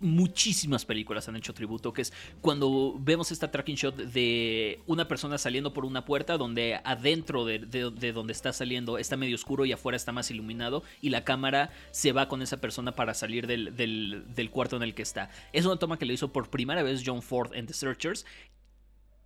[0.00, 5.38] muchísimas películas han hecho tributo, que es cuando vemos esta tracking shot de una persona
[5.38, 9.64] saliendo por una puerta donde adentro de, de- de donde está saliendo está medio oscuro
[9.64, 13.46] y afuera está más iluminado y la cámara se va con esa persona para salir
[13.46, 15.30] del, del- del cuarto en el que está.
[15.52, 18.26] Es una toma que le hizo por primera vez John Ford en The Searchers.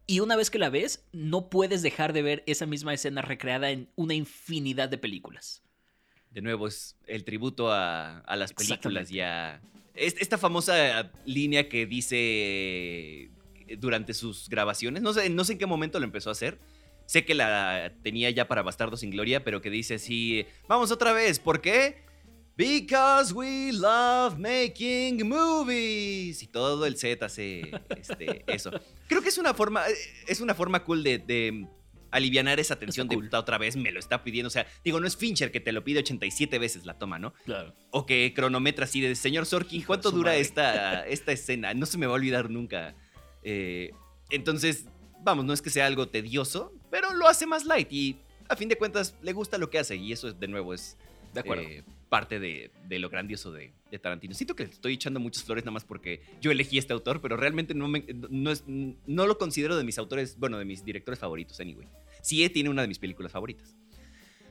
[0.07, 3.71] Y una vez que la ves, no puedes dejar de ver esa misma escena recreada
[3.71, 5.63] en una infinidad de películas.
[6.31, 9.61] De nuevo, es el tributo a, a las películas y a...
[9.99, 13.31] es- Esta famosa línea que dice eh,
[13.79, 16.59] durante sus grabaciones, no sé, no sé en qué momento lo empezó a hacer.
[17.07, 21.13] Sé que la tenía ya para Bastardo sin Gloria, pero que dice así, vamos otra
[21.13, 21.97] vez, ¿por qué?
[22.57, 26.43] Because we love making movies.
[26.43, 27.63] Y todo el set hace
[28.47, 28.71] eso.
[29.07, 29.95] Creo que es una forma, eh,
[30.27, 31.67] es una forma cool de
[32.11, 33.25] alivianar esa tensión Está de cool.
[33.27, 34.49] "Puta, otra vez me lo está pidiendo.
[34.49, 37.35] O sea, digo, no es Fincher que te lo pide 87 veces la toma, ¿no?
[37.45, 37.75] Claro.
[37.91, 40.41] O que cronometra así de señor Sorkin, ¿cuánto dura madre.
[40.41, 41.75] esta, esta escena?
[41.75, 42.95] No se me va a olvidar nunca.
[43.43, 43.91] Eh,
[44.31, 44.87] entonces,
[45.23, 48.17] vamos, no es que sea algo tedioso, pero lo hace más light y
[48.49, 50.97] a fin de cuentas le gusta lo que hace y eso de nuevo es
[51.35, 51.63] De acuerdo.
[51.65, 54.35] eh, parte de, de lo grandioso de, de Tarantino.
[54.35, 57.37] Siento que le estoy echando muchas flores nada más porque yo elegí este autor, pero
[57.37, 61.19] realmente no, me- no, es- no lo considero de mis autores, bueno, de mis directores
[61.21, 61.87] favoritos, anyway.
[62.23, 63.77] Sí, tiene una de mis películas favoritas.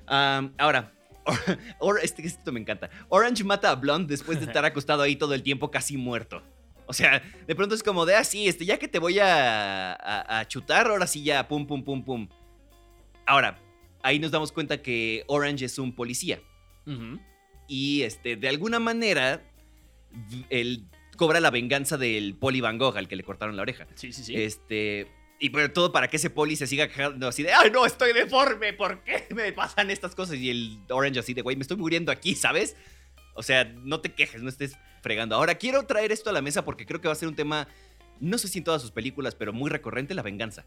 [0.05, 0.93] Ahora,
[1.79, 2.89] or- este, esto me encanta.
[3.09, 6.41] Orange mata a Blonde después de estar acostado ahí todo el tiempo casi muerto.
[6.85, 10.39] O sea, de pronto es como de así, este, ya que te voy a, a-
[10.39, 12.29] a chutar, ahora sí ya, pum, pum, pum, pum.
[13.25, 13.59] Ahora,
[14.03, 16.39] ahí nos damos cuenta que Orange es un policía.
[17.67, 19.43] Y este, de alguna manera,
[20.49, 20.85] él
[21.17, 23.87] cobra la venganza del poli Van Gogh al que le cortaron la oreja.
[23.95, 24.35] Sí, sí, sí.
[24.35, 25.11] Este.
[25.39, 28.11] Y pero todo para que ese poli se siga quejando así de, ¡ay, no, estoy
[28.11, 28.73] deforme!
[28.73, 30.37] ¿Por qué me pasan estas cosas?
[30.37, 32.75] Y el Orange así de, güey, me estoy muriendo aquí, ¿sabes?
[33.35, 35.35] O sea, no te quejes, no estés fregando.
[35.35, 37.67] Ahora, quiero traer esto a la mesa porque creo que va a ser un tema,
[38.19, 40.65] no sé si en todas sus películas, pero muy recurrente, la venganza.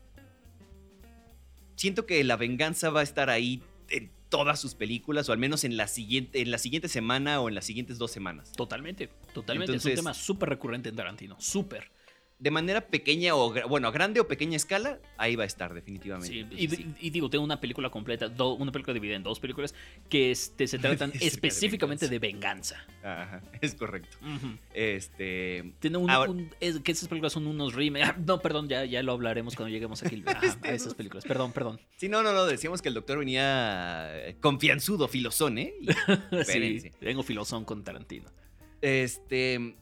[1.75, 5.65] Siento que la venganza va a estar ahí en todas sus películas, o al menos
[5.65, 8.53] en la siguiente, en la siguiente semana o en las siguientes dos semanas.
[8.53, 9.77] Totalmente, totalmente.
[9.77, 11.37] es un tema súper recurrente en Tarantino.
[11.39, 11.91] Súper.
[12.41, 16.29] De manera pequeña o, bueno, a grande o pequeña escala, ahí va a estar definitivamente.
[16.33, 16.87] Sí, y, sí.
[16.99, 19.75] y digo, tengo una película completa, do- una película dividida en dos películas
[20.09, 22.83] que este, se tratan de específicamente de venganza.
[23.03, 24.17] Ajá, es correcto.
[24.73, 25.73] Este.
[25.81, 28.15] Tiene un, Ahora- un- es- que esas películas son unos remakes.
[28.27, 31.25] No, perdón, ya, ya lo hablaremos cuando lleguemos aquí ajá, Este, a esas películas.
[31.25, 31.79] Perdón, perdón.
[31.97, 32.47] Sí, no, no, no.
[32.47, 35.75] Decíamos que el doctor venía eh, confianzudo, filosón, ¿eh?
[36.33, 36.45] Y,
[36.81, 38.31] Sí, tengo filosón con Tarantino.
[38.81, 39.75] este.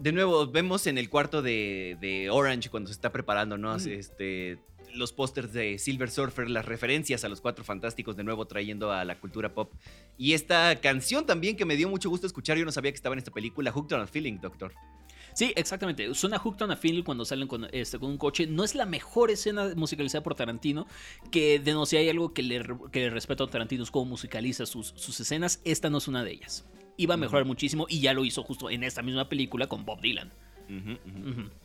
[0.00, 3.76] De nuevo, vemos en el cuarto de, de Orange cuando se está preparando, ¿no?
[3.76, 3.88] Mm.
[3.88, 4.58] Este.
[4.94, 9.04] Los pósters de Silver Surfer, las referencias a los cuatro fantásticos, de nuevo trayendo a
[9.04, 9.72] la cultura pop.
[10.18, 13.12] Y esta canción también que me dio mucho gusto escuchar, yo no sabía que estaba
[13.12, 14.72] en esta película, Hooked on a Feeling, doctor.
[15.34, 16.12] Sí, exactamente.
[16.14, 18.46] Suena Hooked on a Film cuando salen con, este, con un coche.
[18.46, 20.86] No es la mejor escena musicalizada por Tarantino,
[21.30, 24.06] que de no si hay algo que le, que le respeto a Tarantino es cómo
[24.06, 25.60] musicaliza sus, sus escenas.
[25.64, 26.64] Esta no es una de ellas.
[27.00, 30.00] Iba a mejorar muchísimo y ya lo hizo justo en esta misma película con Bob
[30.00, 30.30] Dylan.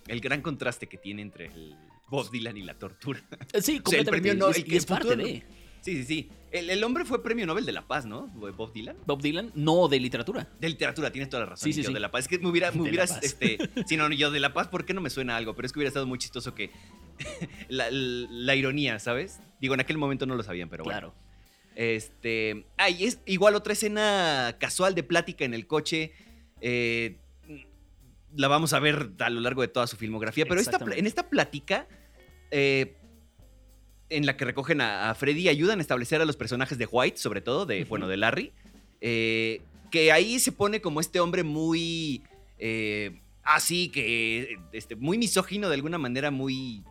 [0.08, 1.76] El gran contraste que tiene entre el
[2.10, 3.20] Bob Dylan y la tortura.
[3.54, 4.12] Eh, Sí, O sea, el completamente.
[4.30, 5.44] premio y el y es parte futuro- de
[5.82, 6.30] Sí, sí, sí.
[6.52, 8.26] El, el hombre fue premio Nobel de la Paz, ¿no?
[8.28, 8.98] Bob Dylan.
[9.06, 10.50] Bob Dylan, no de literatura.
[10.60, 11.64] De literatura, tienes toda la razón.
[11.66, 11.94] Sí, sí, yo sí.
[11.94, 12.22] de la paz.
[12.24, 13.58] Es que me, hubiera, me hubieras, este.
[13.86, 15.54] Si no, yo de la paz, ¿por qué no me suena algo?
[15.56, 16.72] Pero es que hubiera estado muy chistoso que.
[17.70, 19.42] la, la ironía, ¿sabes?
[19.62, 21.14] Digo, en aquel momento no lo sabían, pero bueno.
[21.76, 22.66] Este.
[22.78, 26.12] Ah, y es igual otra escena casual de plática en el coche.
[26.62, 27.18] eh,
[28.36, 30.46] la vamos a ver a lo largo de toda su filmografía.
[30.46, 31.88] Pero esta, en esta plática.
[32.52, 32.96] eh,
[34.10, 37.18] en la que recogen a, a Freddy, ayudan a establecer a los personajes de White,
[37.18, 38.52] sobre todo, de, bueno, de Larry.
[39.02, 42.22] eh, que ahí se pone como este hombre muy.
[43.44, 44.58] así, que.
[44.74, 46.84] Este, muy misógino, de alguna manera, muy.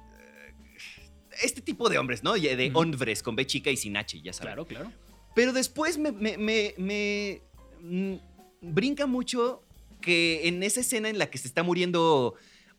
[1.43, 2.35] Este tipo de hombres, ¿no?
[2.35, 4.47] De hombres con B chica y sin H, ya sabes.
[4.55, 4.93] Claro, claro.
[5.35, 7.43] Pero después me, me- me- me,
[7.81, 8.15] mm,
[8.61, 9.63] brinca mucho
[10.01, 12.35] que en esa escena en la que se está muriendo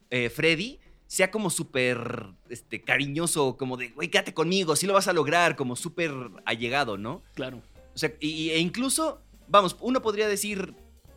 [0.10, 5.08] eh, Freddy sea como súper este, cariñoso, como de, güey, quédate conmigo, sí lo vas
[5.08, 6.12] a lograr, como súper
[6.46, 7.22] allegado, ¿no?
[7.34, 7.62] Claro.
[7.94, 10.74] O sea, y- e incluso, vamos, uno podría decir,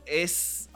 [0.07, 0.69] es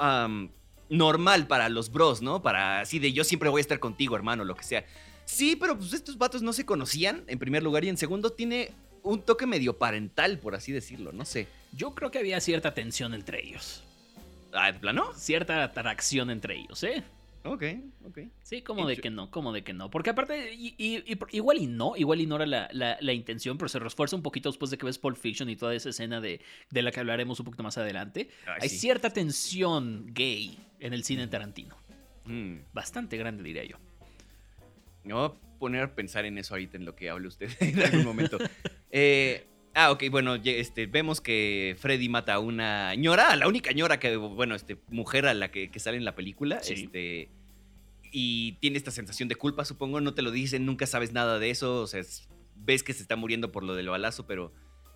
[0.89, 2.43] normal para los bros, ¿no?
[2.43, 4.85] Para así de yo siempre voy a estar contigo, hermano, lo que sea.
[5.33, 8.71] Sí, pero pues estos vatos no se conocían, en primer lugar, y en segundo tiene
[9.03, 11.49] un toque medio parental, por así decirlo, no sé.
[11.73, 13.83] Yo creo que había cierta tensión entre ellos.
[14.53, 15.13] Ah, ¿de plano?
[15.17, 17.03] Cierta atracción entre ellos, ¿eh?
[17.45, 17.65] Ok,
[18.07, 18.19] ok.
[18.45, 19.91] Sí, como de que no, como de que no.
[19.91, 23.13] Porque aparte, y- y- y- igual y no, igual y no era la, la- la
[23.13, 25.89] intención, pero se refuerza un poquito después de que ves Pulp Fiction y toda esa
[25.89, 26.41] escena de,
[26.71, 28.29] de la que hablaremos un poquito más adelante.
[28.47, 28.79] Ay, Hay sí.
[28.79, 31.77] cierta tensión gay en el cine Tarantino.
[32.27, 33.77] Mm, Bastante grande, diría yo.
[35.05, 37.81] Me voy a poner a pensar en eso ahorita en lo que hable usted en
[37.83, 38.39] algún momento.
[38.91, 43.73] Eh, ah, ok, bueno, este, vemos que Freddy mata a una ñora, a la única
[43.73, 46.61] ñora que, bueno, este, mujer a la que, que sale en la película.
[46.63, 46.75] Sí.
[46.75, 47.29] Este,
[48.13, 50.01] y tiene esta sensación de culpa, supongo.
[50.01, 51.81] No te lo dicen, nunca sabes nada de eso.
[51.83, 54.53] O sea, es- ves que se está muriendo por lo del balazo, pero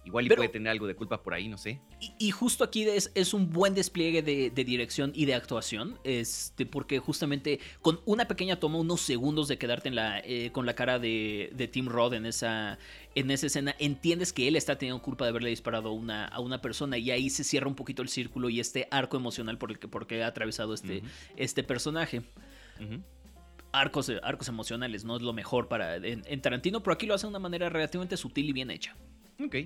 [0.07, 1.81] igual y Pero- puede tener algo de culpa por ahí, no sé.
[2.01, 5.99] Y, y justo aquí es, es un buen despliegue de, de dirección y de actuación,
[6.05, 10.65] este, porque justamente con una pequeña toma, unos segundos de quedarte en la, eh, con
[10.65, 12.79] la cara de, de Tim Roth en esa,
[13.15, 16.41] en esa escena, entiendes que él está teniendo culpa de haberle disparado a una, a
[16.41, 19.71] una persona y ahí se cierra un poquito el círculo y este arco emocional por
[19.71, 21.03] el que, por que ha atravesado este,
[21.37, 22.23] este personaje.
[23.73, 27.27] Arcos, arcos emocionales no es lo mejor para en, en Tarantino, pero aquí lo hace
[27.27, 28.97] de una manera relativamente sutil y bien hecha.
[29.45, 29.57] Ok.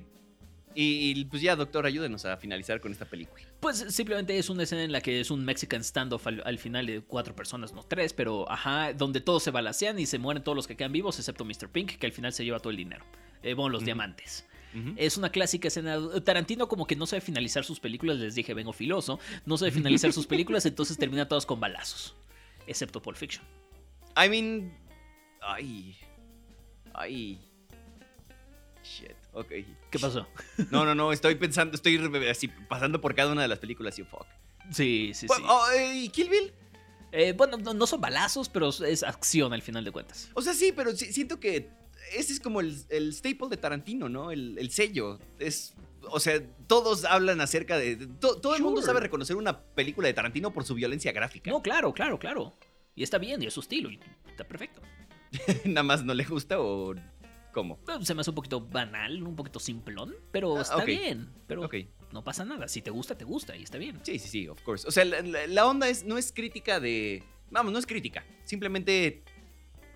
[0.75, 3.43] Y, y, pues ya, doctor, ayúdenos a finalizar con esta película.
[3.59, 6.87] Pues simplemente es una escena en la que es un Mexican standoff al, al final
[6.87, 10.55] de cuatro personas, no tres, pero ajá, donde todos se balacean y se mueren todos
[10.55, 11.69] los que quedan vivos, excepto Mr.
[11.71, 13.05] Pink, que al final se lleva todo el dinero.
[13.43, 14.47] Eh, bueno, los diamantes.
[14.97, 15.99] Es una clásica escena.
[16.25, 19.19] Tarantino, como que no sabe finalizar sus películas, les dije, vengo filoso.
[19.45, 22.15] No sabe finalizar sus películas, entonces termina todas con balazos.
[22.69, 23.45] Excepto Pulp Fiction.
[24.17, 24.73] I mean.
[25.41, 25.97] Ay.
[26.95, 27.41] Ay.
[28.85, 29.17] Shit.
[29.33, 29.49] Ok.
[29.91, 30.27] ¿Qué pasó?
[30.71, 31.13] No, no, no.
[31.13, 31.97] Estoy pensando, estoy
[32.29, 34.27] así pasando por cada una de las películas y fuck.
[34.71, 35.43] Sí, sí, sí.
[35.49, 36.53] Oh, eh, ¿Y Kill Bill?
[37.13, 40.31] Eh, bueno, no, no son balazos, pero es acción al final de cuentas.
[40.35, 41.69] O sea, sí, pero siento que
[42.15, 44.31] ese es como el, el staple de Tarantino, ¿no?
[44.31, 45.19] El, el sello.
[45.39, 45.75] Es.
[46.13, 47.97] O sea, todos hablan acerca de.
[47.97, 51.51] de- to- todo el mundo sabe reconocer una película de Tarantino por su violencia gráfica.
[51.51, 52.55] No, claro, claro, claro.
[52.95, 54.81] Y está bien, y es su estilo, y está perfecto.
[55.65, 56.95] Nada más no le gusta o.
[57.53, 57.79] ¿Cómo?
[58.03, 61.29] Se me hace un poquito banal, un poquito simplón, pero Ah, está bien.
[61.47, 61.69] Pero
[62.13, 62.69] no pasa nada.
[62.69, 63.99] Si te gusta, te gusta y está bien.
[64.03, 64.87] Sí, sí, sí, of course.
[64.87, 67.23] O sea, la, onda es, no es crítica de.
[67.51, 68.25] Vamos, no es crítica.
[68.45, 69.23] Simplemente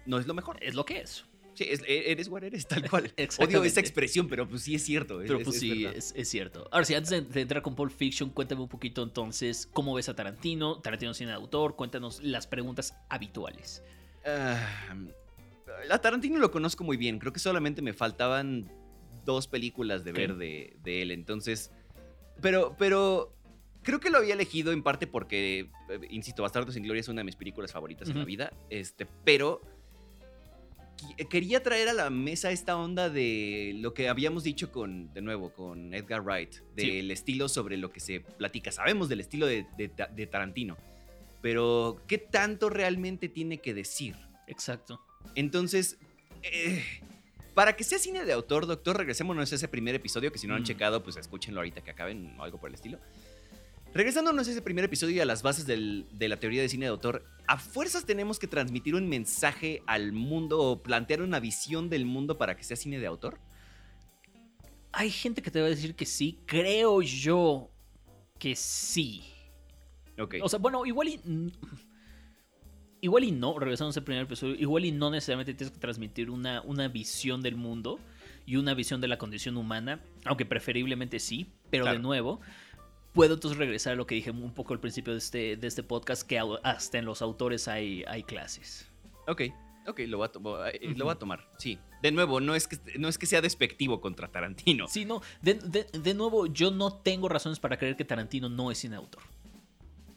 [0.07, 0.59] no es lo mejor.
[0.63, 1.25] Es lo que es.
[1.55, 3.13] Sí, es- e- eres what eres, tal cual.
[3.39, 5.19] Odio esa expresión, pero pues sí es cierto.
[5.19, 6.69] Pero es- pues es sí, es, es cierto.
[6.73, 10.09] Ahora sí, antes de, de entrar con Pulp Fiction, cuéntame un poquito entonces cómo ves
[10.09, 10.81] a Tarantino.
[10.81, 13.83] Tarantino de autor, cuéntanos las preguntas habituales.
[14.27, 14.97] Ah,
[15.91, 17.19] a Tarantino lo conozco muy bien.
[17.19, 18.71] Creo que solamente me faltaban
[19.25, 21.11] dos películas de ver de, de él.
[21.11, 21.71] Entonces.
[22.41, 23.31] Pero, pero.
[23.83, 27.21] Creo que lo había elegido en parte porque, eh, insisto, Bastardo sin Gloria es una
[27.21, 28.51] de mis películas favoritas en la vida.
[28.71, 29.61] Este, pero
[30.97, 35.21] qui- quería traer a la mesa esta onda de lo que habíamos dicho con, de
[35.21, 38.73] nuevo, con Edgar Wright, del estilo sobre lo que se platica.
[38.73, 40.79] Sabemos del estilo de, de Ta- de Tarantino,
[41.43, 44.17] pero ¿qué tanto realmente tiene que decir?
[44.47, 44.99] Exacto.
[45.35, 45.99] Entonces,
[46.43, 46.83] eh,
[47.55, 50.55] para que sea cine de autor, doctor, regresémonos a ese primer episodio, que si no
[50.55, 50.67] han Mm.
[50.67, 52.99] checado, pues escúchenlo ahorita que acaben o algo por el estilo.
[53.95, 56.87] Regresándonos a ese primer episodio y a las bases del- de la teoría de cine
[56.87, 61.89] de autor, a fuerzas tenemos que transmitir un mensaje al mundo o plantear una visión
[61.89, 63.39] del mundo para que sea cine de autor.
[64.91, 66.41] Hay gente que te va a decir que sí.
[66.47, 67.71] Creo yo
[68.39, 69.25] que sí.
[70.19, 70.37] Ok.
[70.43, 71.21] O sea, bueno, igual y.
[73.05, 76.31] Igual y no, regresando a ese primer episodio, igual y no necesariamente tienes que transmitir
[76.31, 78.01] una, una visión del mundo
[78.47, 81.99] y una visión de la condición humana, aunque preferiblemente sí, pero Claro.
[81.99, 82.41] de nuevo,
[83.13, 85.83] puedo entonces regresar a lo que dije un poco al principio de este, de este
[85.83, 88.89] podcast, que hasta en los autores hay, hay clases.
[89.27, 89.43] Ok,
[89.87, 90.29] ok, lo voy,
[90.63, 91.47] a eh, lo voy a tomar.
[91.59, 91.79] Sí.
[92.03, 94.89] De nuevo, no es que, no es que sea despectivo contra Tarantino.
[94.89, 98.71] Sí, no, de, de- de nuevo, yo no tengo razones para creer que Tarantino no
[98.71, 99.23] es cine autor.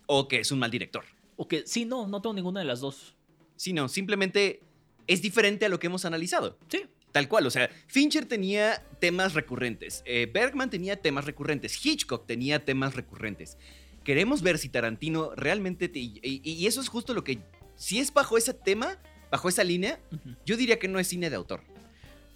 [0.06, 1.04] O que es un mal director.
[1.38, 3.16] O que, sí, no, no tengo ninguna de las dos.
[3.56, 4.62] Sí, no, simplemente
[5.08, 6.58] es diferente a lo que hemos analizado.
[6.68, 6.82] Sí,
[7.14, 12.64] Tal cual, o sea, Fincher tenía temas recurrentes, eh, Bergman tenía temas recurrentes, Hitchcock tenía
[12.66, 13.58] temas recurrentes.
[14.04, 15.90] Queremos ver si Tarantino realmente...
[15.90, 17.40] te- y, eso es justo lo que...
[17.76, 18.98] Si es bajo ese tema,
[19.32, 20.00] bajo esa línea,
[20.46, 21.62] yo diría que no es cine de autor.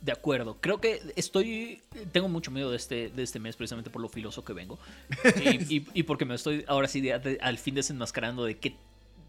[0.01, 1.81] De acuerdo, creo que estoy.
[2.11, 4.79] Tengo mucho miedo de este, de este mes, precisamente por lo filoso que vengo.
[5.43, 8.75] Y, y- y porque me estoy ahora sí de- de- al fin desenmascarando de qué.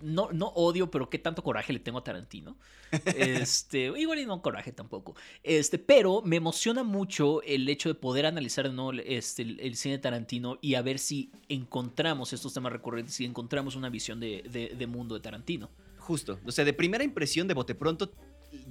[0.03, 2.57] No, no odio, pero qué tanto coraje le tengo a Tarantino.
[3.07, 5.15] Este, igual y no coraje tampoco.
[5.43, 9.77] Este, pero me emociona mucho el hecho de poder analizar de nuevo este, el, el
[9.77, 14.21] cine de Tarantino y a ver si encontramos estos temas recurrentes, si encontramos una visión
[14.21, 15.71] de, de- de mundo de Tarantino.
[15.99, 16.39] Justo.
[16.45, 18.13] O sea, de primera impresión de bote pronto,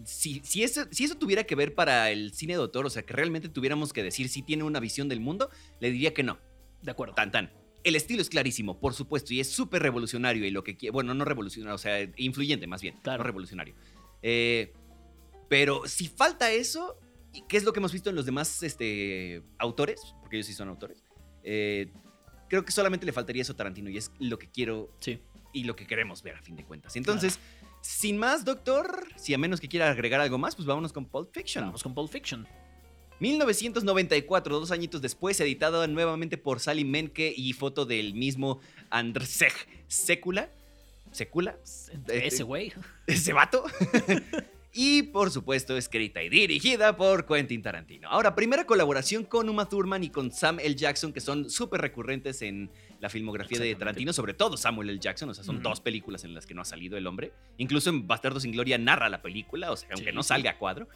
[0.03, 3.03] si, si, eso, si eso tuviera que ver para el cine de autor, o sea,
[3.03, 6.37] que realmente tuviéramos que decir si tiene una visión del mundo, le diría que no.
[6.81, 7.15] De acuerdo.
[7.15, 7.51] Tan tan.
[7.83, 11.25] El estilo es clarísimo, por supuesto, y es súper revolucionario y lo que bueno, no
[11.25, 13.19] revolucionario, o sea, influyente más bien, Claro.
[13.19, 13.73] no revolucionario.
[14.21, 14.71] Eh,
[15.49, 16.97] pero si falta eso,
[17.33, 19.99] ¿y ¿qué es lo que hemos visto en los demás este, autores?
[20.21, 21.03] Porque ellos sí son autores.
[21.43, 21.91] eh,
[22.49, 25.19] creo que solamente le faltaría eso a Tarantino y es lo que quiero Sí.
[25.53, 26.95] y lo que queremos ver a fin de cuentas.
[26.97, 27.39] Entonces,
[27.81, 31.33] sin más, doctor, si a menos que quiera agregar algo más, pues vámonos con Pulp
[31.33, 31.63] Fiction.
[31.65, 32.45] Vamos con Pulp Fiction.
[33.21, 39.53] 1994, dos añitos después, editado nuevamente por Sally Menke y foto del mismo Andrzej
[39.87, 40.49] Sekula.
[41.11, 41.55] ¿Sekula?
[42.07, 42.73] Eh, Ese güey.
[43.05, 43.63] ¿Ese vato?
[44.73, 48.09] y por supuesto, escrita y dirigida por Quentin Tarantino.
[48.09, 50.73] Ahora, primera colaboración con Uma Thurman y con Sam L.
[50.75, 53.75] Jackson, que son súper recurrentes en la filmografía de.
[53.75, 54.99] Tarantino, sobre todo Samuel L.
[54.99, 55.29] Jackson.
[55.29, 57.33] O sea, son dos películas en las que no ha salido el hombre.
[57.57, 60.57] Incluso en Bastardo sin Gloria narra la película, o sea, aunque Sí, no salga a
[60.57, 60.87] cuadro.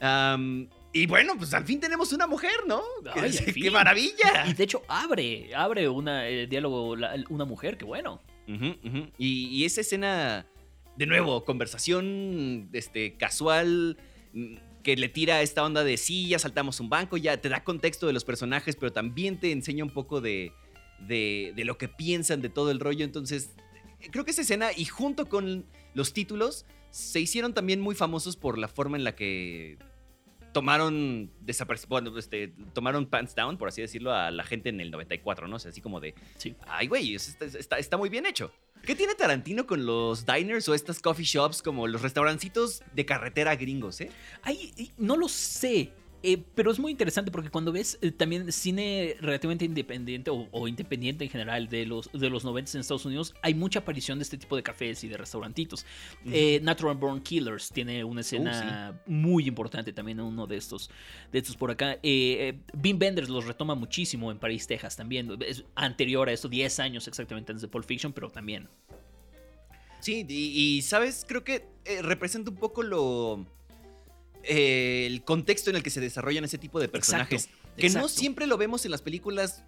[0.00, 2.82] Am, y bueno, pues al fin tenemos una mujer, ¿no?
[3.14, 3.72] Ay, ¡Qué, qué fin.
[3.72, 4.46] maravilla!
[4.48, 8.20] Y de hecho abre, abre una, eh, diálogo la- una mujer, que bueno.
[9.18, 10.44] Y, y esa escena,
[10.96, 13.96] de nuevo, conversación este, casual,
[14.32, 17.62] mm, que le tira esta onda de sí, ya saltamos un banco, ya te da
[17.62, 20.52] contexto de los personajes, pero también te enseña un poco de,
[21.06, 23.04] de, de lo que piensan de todo el rollo.
[23.04, 23.50] Entonces,
[24.10, 28.58] creo que esa escena, y junto con los títulos, se hicieron también muy famosos por
[28.58, 29.78] la forma en la que
[30.52, 31.30] tomaron
[31.88, 35.56] bueno, este, tomaron pants down, por así decirlo, a la gente en el 94, ¿no?
[35.56, 36.54] O sea, así como de, Sí.
[36.66, 38.52] ay, güey, está, está- está muy bien hecho.
[38.82, 43.54] ¿Qué tiene Tarantino con los diners o estas coffee shops como los restaurancitos de carretera
[43.56, 44.10] gringos, eh?
[44.42, 45.92] Ay, no lo sé.
[46.22, 50.68] Eh, pero es muy interesante porque cuando ves eh, también cine relativamente independiente o, o
[50.68, 54.24] independiente en general de los, de los 90 en Estados Unidos, hay mucha aparición de
[54.24, 55.86] este tipo de cafés y de restaurantitos.
[56.26, 60.90] Eh, Natural Born Killers tiene una escena muy importante también en uno de estos,
[61.32, 61.98] de estos por acá.
[62.02, 65.30] Wim Wenders los retoma muchísimo en París, Texas también.
[65.46, 68.68] Es anterior a esto, 10 años exactamente antes de Pulp Fiction, pero también.
[70.00, 71.66] Sí, y, y, sabes, creo que
[72.02, 73.46] representa un poco lo.
[74.44, 77.44] Eh, el contexto en el que se desarrollan ese tipo de personajes.
[77.46, 79.62] Exacto, que no siempre lo vemos en las películas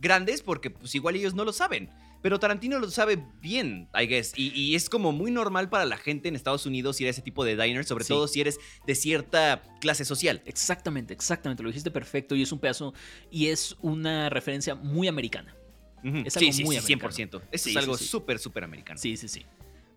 [0.00, 1.88] grandes porque pues igual ellos no lo saben.
[2.22, 4.32] Pero Tarantino lo sabe bien, I guess.
[4.34, 7.20] Y, y es como muy normal para la gente en Estados Unidos ir a ese
[7.20, 8.08] tipo de diners, sobre Sí.
[8.08, 10.40] todo si eres de cierta clase social.
[10.46, 12.94] Exactamente, exactamente, lo dijiste perfecto y es un pedazo
[13.30, 15.54] y es una referencia muy americana.
[16.02, 17.12] Es algo sí, muy sí, americano.
[17.12, 17.42] 100%.
[17.52, 18.98] Eso Sí, es algo súper, súper americano.
[18.98, 19.44] Sí, sí, sí.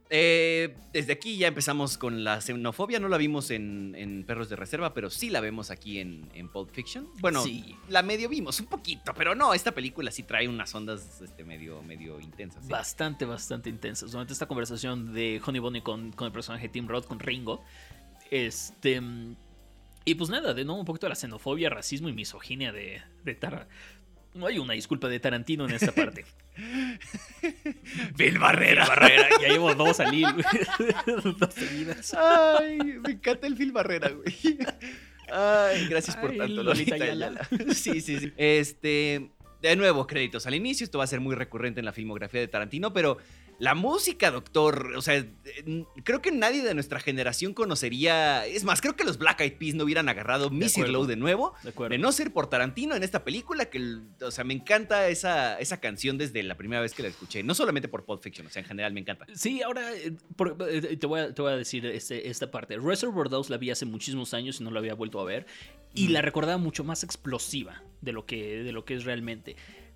[0.10, 3.00] Eh, desde aquí ya empezamos con la xenofobia.
[3.00, 6.48] No la vimos en, en Perros de Reserva, pero sí la vemos aquí en, en
[6.50, 7.08] Pulp Fiction.
[7.20, 7.76] Bueno, Sí.
[7.90, 11.82] la medio vimos un poquito, pero no, esta película sí trae unas ondas este, medio,
[11.84, 12.64] medio intensas.
[12.66, 12.72] ¿sí?
[12.72, 14.12] Bastante, bastante intensas.
[14.12, 17.62] Durante esta conversación de Honey Bunny con, con el personaje Tim Roth, con Ringo.
[18.32, 19.02] Este.
[19.02, 19.36] mm,
[20.06, 23.36] Y pues nada, de nuevo un poquito de la xenofobia, racismo y misoginia de, de
[23.36, 23.68] Tara.
[24.34, 26.26] No hay una disculpa de Tarantino en esta parte.
[28.18, 28.88] Phil Barrera.
[28.88, 30.36] Barrera, ya llevo dos al hilo.
[31.40, 32.14] dos seguidas.
[32.14, 34.58] Ay, me encanta el Phil Barrera, güey.
[35.32, 37.48] Ay, gracias por Ay, tanto, Lolita Lolita.
[37.74, 38.34] Sí, sí, sí.
[38.38, 39.30] Este.
[39.62, 40.84] de nuevo, créditos al inicio.
[40.84, 43.18] Esto va a ser muy recurrente en la filmografía de Tarantino, pero
[43.60, 45.26] la música, doctor, o sea,
[46.04, 48.46] creo que nadie de nuestra generación conocería.
[48.46, 51.56] Es más, creo que los Black Eyed Peas no hubieran agarrado Missy Low de nuevo.
[51.90, 55.80] De, no ser por Tarantino en esta película, que, o sea, me encanta esa, esa
[55.80, 57.42] canción desde la primera vez que la escuché.
[57.42, 59.26] No solamente por Pulp Fiction, o sea, en general me encanta.
[59.34, 60.14] Sí, ahora eh,
[60.70, 62.78] eh, te, voy a, te, voy a, decir este, esta parte.
[62.78, 65.48] Reservoir Dogs la vi hace muchísimos años y no la había vuelto a ver.
[65.96, 69.56] Y la recordaba mucho más explosiva de lo que, de lo que es realmente.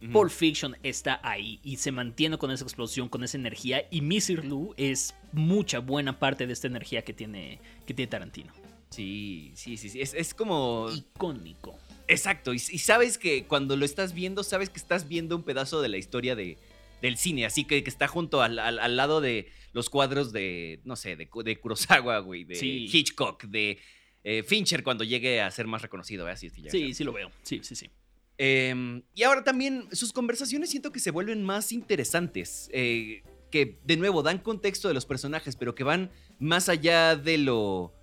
[0.09, 3.87] Pulp Fiction está ahí y se mantiene con esa explosión, con esa energía.
[3.91, 8.51] Y Missy Lou es mucha buena parte de esta energía que tiene, que tiene Tarantino.
[8.89, 10.01] Sí, sí, sí, sí.
[10.01, 10.89] Es, como.
[10.91, 11.77] Icónico.
[12.07, 12.53] Exacto.
[12.53, 15.97] Y, sabes que cuando lo estás viendo, sabes que estás viendo un pedazo de la
[15.97, 16.57] historia de,
[17.01, 17.45] del cine.
[17.45, 18.55] Así que, que está junto al,
[18.97, 23.79] lado de los cuadros de, no sé, de, de Kurosawa, güey, de Hitchcock, de
[24.23, 26.27] eh, Fincher cuando llegue a ser más reconocido.
[26.27, 26.35] ¿eh?
[26.35, 26.49] sí,
[26.93, 27.31] sí lo veo.
[27.43, 27.89] Sí, sí, sí.
[28.43, 32.71] Em, y ahora también sus conversaciones siento que se vuelven más interesantes.
[32.73, 33.21] Eh,
[33.51, 37.93] que de nuevo dan contexto de los personajes, pero que van más allá de lo.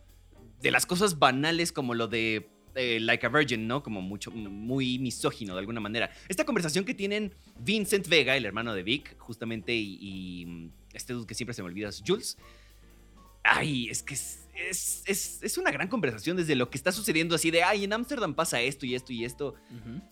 [0.63, 3.83] de las cosas banales como lo de eh, Like a Virgin, ¿no?
[3.83, 6.09] Como mucho, muy misógino de alguna manera.
[6.29, 11.35] Esta conversación que tienen Vincent Vega, el hermano de Vic, justamente, y, este dude que
[11.35, 12.39] siempre se me olvida, Jules.
[13.51, 17.63] Ay, es que es, es, una gran conversación desde lo que está sucediendo así de,
[17.63, 19.55] ay, en Ámsterdam pasa esto y esto y esto.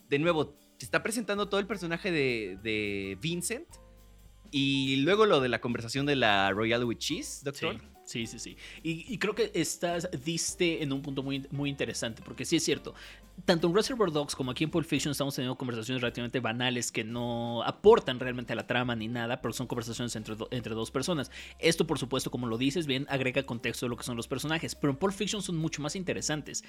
[0.09, 3.67] De nuevo, te está presentando todo el personaje de, de, Vincent
[4.51, 7.81] y luego lo de la conversación de la Royal with Cheese, doctor.
[8.05, 8.55] Sí, sí, sí.
[8.83, 12.95] Y, creo que estás, diste en un punto muy, muy interesante, porque sí es cierto,
[13.45, 17.03] tanto en Reservoir Dogs como aquí en Pulp Fiction estamos teniendo conversaciones relativamente banales que
[17.03, 21.31] no aportan realmente a la trama ni nada, pero son conversaciones entre, entre dos personas.
[21.59, 24.75] Esto, por supuesto, como lo dices bien, agrega contexto de lo que son los personajes,
[24.75, 26.63] pero en Pulp Fiction son mucho más interesantes.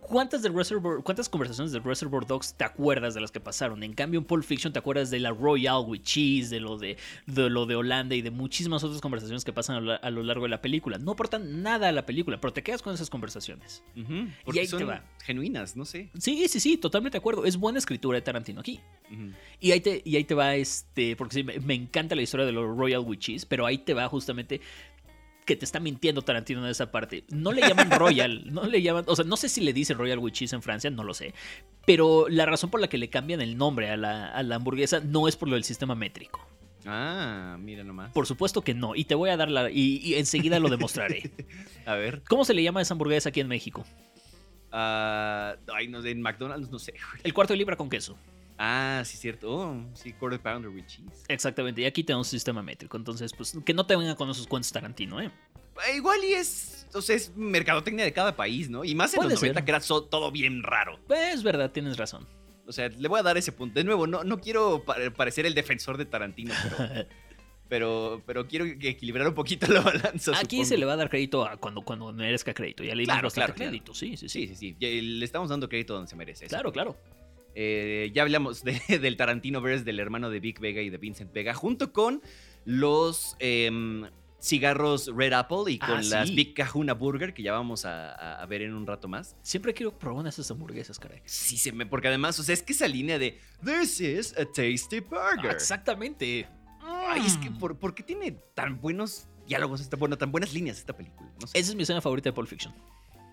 [0.00, 3.82] ¿Cuántas, de Reservoir, ¿Cuántas conversaciones de Reservoir Dogs te acuerdas de las que pasaron?
[3.82, 6.96] En cambio, en Pulp Fiction te acuerdas de la Royal with Cheese, de lo de,
[7.26, 10.60] lo de Holanda y de muchísimas otras conversaciones que pasan a lo, largo de la
[10.60, 10.98] película.
[10.98, 13.84] No aportan nada a la película, pero te quedas con esas conversaciones.
[13.94, 15.04] y ahí te va.
[15.22, 15.99] genuinas, no sé.
[16.18, 17.44] Sí, sí, sí, totalmente de acuerdo.
[17.44, 18.80] Es buena escritura de Tarantino aquí.
[19.60, 22.52] y, ahí te, y ahí te va, este, porque sí, me, encanta la historia de
[22.52, 24.60] los Royal with Cheese, pero ahí te va justamente
[25.44, 27.24] que te está mintiendo Tarantino en esa parte.
[27.28, 30.18] No le llaman Royal, no le llaman, o sea, no sé si le dice Royal
[30.18, 31.34] with Cheese en Francia, no lo sé.
[31.86, 35.36] Pero la razón por la que le cambian el nombre a la, hamburguesa no es
[35.36, 36.46] por lo del sistema métrico.
[36.86, 38.12] Ah, mira nomás.
[38.12, 38.94] Por supuesto que no.
[38.94, 39.70] Y te voy a dar la.
[39.70, 41.30] Y, enseguida lo demostraré.
[41.84, 42.22] a ver.
[42.28, 43.84] ¿Cómo se le llama esa hamburguesa aquí en México?
[44.72, 46.94] Ah, ay, no sé, en McDonald's no sé.
[47.22, 48.16] El cuarto de libra con queso.
[48.62, 49.50] Ah, sí, cierto.
[49.50, 51.24] Oh, sí, quarter pounder with cheese.
[51.28, 52.96] Exactamente, y aquí tenemos un sistema métrico.
[52.96, 55.30] Entonces, pues, que no te vengan con esos cuentos Tarantino, ¿eh?
[55.88, 58.84] eh igual y es, o sea, es mercadotecnia de cada país, ¿no?
[58.84, 61.00] Y más en los 90 que era todo bien raro.
[61.08, 62.28] Es verdad, tienes razón.
[62.66, 63.74] O sea, le voy a dar ese punto.
[63.74, 64.84] De nuevo, no, no quiero
[65.16, 67.06] parecer el defensor de Tarantino, pero,
[67.70, 70.32] pero, quiero equilibrar un poquito la balanza.
[70.38, 72.82] Aquí se le va a dar crédito a cuando, cuando merezca crédito.
[72.82, 74.48] Ya le dimos claro, crédito, sí, sí, sí.
[74.48, 75.00] Sí, sí, sí.
[75.00, 76.46] Le estamos dando crédito donde se merece.
[76.46, 76.96] Claro, claro.
[77.54, 81.54] Eh, ya hablamos del Tarantino Verse del hermano de Vic Vega y de Vincent Vega,
[81.54, 82.22] junto con
[82.64, 84.04] los em,
[84.40, 88.62] cigarros Red Apple y con ah, las Big Kahuna Burger, que ya vamos a, ver
[88.62, 89.36] en un rato más.
[89.42, 91.22] Siempre quiero probar esas hamburguesas, caray.
[91.24, 94.44] Sí, se me, porque además, o sea, es que esa línea de This is a
[94.44, 95.52] tasty burger.
[95.52, 96.48] exactamente.
[97.08, 97.58] Ay, es que, mm.
[97.58, 101.30] ¿por, qué tiene tan buenos diálogos, esta, bueno, tan buenas líneas esta película?
[101.52, 102.74] Esa es mi escena favorita de Pulp Fiction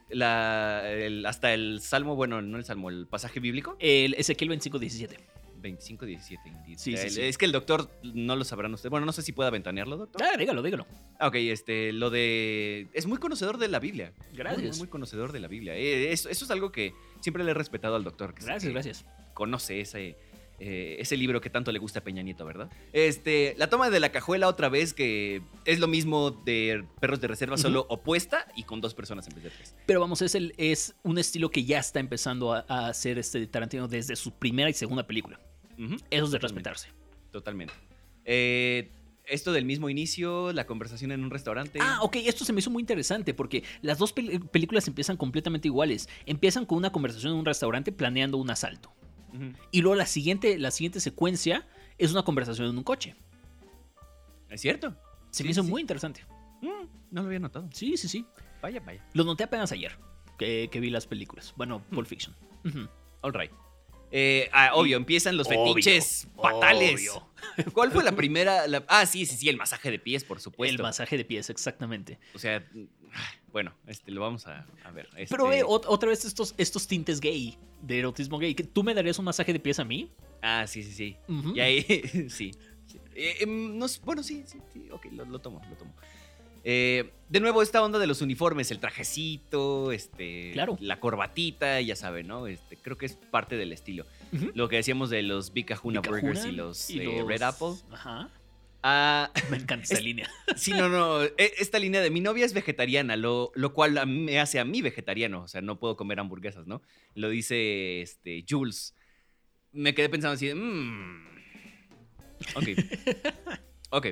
[0.09, 0.83] la,
[1.25, 3.75] hasta el salmo, bueno, no el salmo, el pasaje bíblico.
[3.79, 5.17] El Ezequiel 25, 17.
[5.59, 6.41] 25, 17.
[6.77, 8.91] Sí, sí, Es que el doctor no lo sabrán ustedes.
[8.91, 10.21] Bueno, no sé si pueda ventanearlo, doctor.
[10.23, 10.85] Ah, dígalo, dígalo.
[11.19, 12.87] Ok, este, lo de.
[12.93, 14.13] Es muy conocedor de la Biblia.
[14.33, 14.77] Gracias.
[14.77, 15.75] Muy, conocedor de la Biblia.
[15.75, 18.35] Eh, eso, eso, es algo que siempre le he respetado al doctor.
[18.39, 19.05] gracias, gracias.
[19.33, 20.15] Conoce ese,
[20.59, 22.69] eh, ese libro que tanto le gusta a Peña Nieto, ¿verdad?
[22.93, 27.27] Este, la toma de la cajuela otra vez, que es lo mismo de Perros de
[27.27, 29.75] Reserva, solo opuesta y con dos personas en vez de tres.
[29.85, 33.87] Pero vamos, es, el, es un estilo que ya está empezando a, hacer este Tarantino
[33.87, 35.39] desde su primera y segunda película.
[36.09, 36.89] Eso es de respetarse.
[37.31, 37.73] Totalmente.
[38.25, 38.89] Eh,
[39.27, 41.79] esto del mismo inicio, la conversación en un restaurante.
[41.81, 46.09] Ah, ok, esto se me hizo muy interesante porque las dos películas empiezan completamente iguales.
[46.25, 48.91] Empiezan con una conversación en un restaurante planeando un asalto.
[49.71, 51.67] Y luego la siguiente, la siguiente secuencia
[51.97, 53.15] es una conversación en un coche.
[54.49, 54.95] Es cierto.
[55.29, 56.25] Se me hizo muy interesante.
[56.61, 57.69] Mm, no lo había notado.
[57.73, 58.25] Sí, sí, sí.
[58.61, 59.05] Vaya, vaya.
[59.13, 59.97] Lo noté apenas ayer
[60.38, 61.53] que, vi las películas.
[61.57, 61.95] Bueno, mm.
[61.95, 62.35] Pulp Fiction.
[63.21, 63.51] All right.
[64.11, 67.11] Eh, ah, obvio, empiezan los fetiches fatales.
[67.73, 68.63] ¿Cuál fue la primera?
[68.87, 70.75] ah, sí, sí, sí, el masaje de pies, por supuesto.
[70.75, 72.19] El masaje de pies, exactamente.
[72.33, 72.65] O sea,
[73.51, 75.09] bueno, este, lo vamos a, ver.
[75.29, 78.53] Pero ve, otra vez estos, estos tintes gay, de erotismo gay.
[78.53, 80.11] ¿Tú me darías un masaje de pies a mí?
[80.41, 81.17] Ah, sí, sí, sí.
[81.55, 81.81] Y ahí,
[82.29, 82.51] sí.
[83.15, 85.93] Eh, em, no bueno, sí, sí, sí, ok, lo, lo tomo, lo tomo.
[86.70, 90.78] Eh, de nuevo, esta onda de los uniformes, el trajecito, este, Claro.
[90.82, 92.45] la corbatita, ya saben, ¿no?
[92.47, 94.05] Este, creo que es parte del estilo.
[94.53, 97.74] Lo que decíamos de los Big Kahuna Burgers y Cajuna los, eh, Red Apple.
[97.91, 98.30] Ajá.
[98.84, 100.30] Ah, Me encanta esa Es- línea.
[100.57, 101.24] sí, no, no.
[101.24, 104.65] e- Esta línea de mi novia es vegetariana, lo, lo cual mí me hace a
[104.65, 105.43] mí vegetariano.
[105.43, 106.82] O sea, no puedo comer hamburguesas, ¿no?
[107.15, 108.93] Lo dice este, Jules.
[109.72, 110.55] Me quedé pensando así de.
[110.55, 111.28] "Mm,
[112.55, 112.68] ok.
[113.89, 114.05] Ok,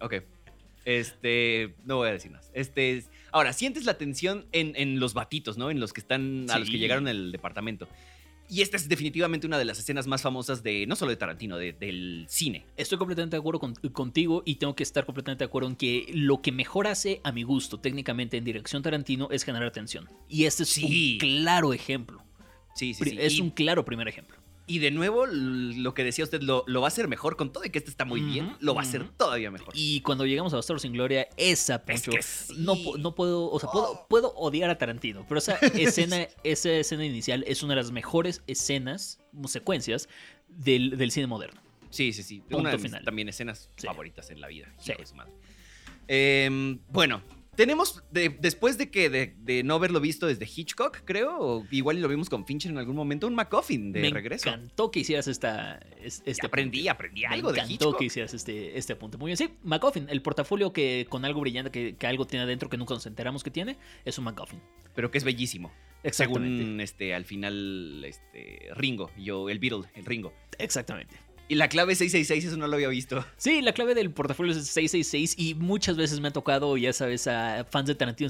[0.00, 0.14] ok.
[0.86, 1.74] Este.
[1.84, 2.50] No voy a decir más.
[2.54, 3.04] Este.
[3.32, 5.70] Ahora, sientes la tensión en, en los batitos, ¿no?
[5.70, 6.46] En los que están.
[6.50, 7.86] A los que llegaron al departamento.
[8.48, 10.86] Y esta es definitivamente una de las escenas más famosas de.
[10.86, 12.64] No solo de Tarantino, de- del cine.
[12.76, 16.06] Estoy completamente de acuerdo con- contigo y tengo que estar completamente de acuerdo en que
[16.14, 20.08] lo que mejor hace a mi gusto técnicamente en dirección Tarantino es generar tensión.
[20.28, 21.14] Y este es Sí.
[21.14, 22.22] un claro ejemplo.
[22.76, 23.16] Sí, sí, sí.
[23.18, 24.36] Es Y- un claro primer ejemplo.
[24.68, 27.64] Y de nuevo, lo que decía usted, lo, lo va a hacer mejor con todo
[27.64, 29.72] y que este está muy bien, lo va a hacer todavía mejor.
[29.76, 32.54] Y cuando llegamos a Bastardos sin Gloria, esa Es Poncho, que sí.
[32.58, 34.06] no, no puedo, o sea, puedo, Oh.
[34.08, 38.42] puedo odiar a Tarantino, pero esa escena, esa escena inicial es una de las mejores
[38.48, 40.08] escenas, o secuencias
[40.48, 41.60] del, del cine moderno.
[41.90, 42.40] Sí, sí, sí.
[42.40, 43.04] Punto una de mis final.
[43.04, 43.86] también escenas Sí.
[43.86, 44.66] favoritas en la vida.
[44.78, 44.90] Sí.
[44.90, 45.32] hijo de su madre.
[46.08, 47.22] Em, bueno,
[47.56, 52.00] tenemos, de- después de que de, de no haberlo visto desde Hitchcock, creo, o igual
[52.00, 54.48] lo vimos con Fincher en algún momento, un MacGuffin de Me regreso.
[54.48, 57.98] encantó que hicieras esta, Y este aprendí, aprendí Me algo de encantó Hitchcock.
[57.98, 59.16] que hicieras este, este apunte.
[59.16, 62.68] Muy bien, sí, MacGuffin, el portafolio que con algo brillante que, que algo tiene adentro
[62.68, 64.60] que nunca nos enteramos que tiene, es un MacGuffin.
[64.94, 65.72] Pero que es bellísimo.
[66.02, 66.58] Exactamente.
[66.62, 70.32] Según este, al final, este, Ringo, yo, el Beatle, el Ringo.
[70.58, 71.16] Exactamente.
[71.48, 73.24] Y la clave 666, eso no lo había visto.
[73.36, 77.28] Sí, la clave del portafolio es 666 y muchas veces me ha tocado, ya sabes,
[77.28, 78.28] a fans de Tarantino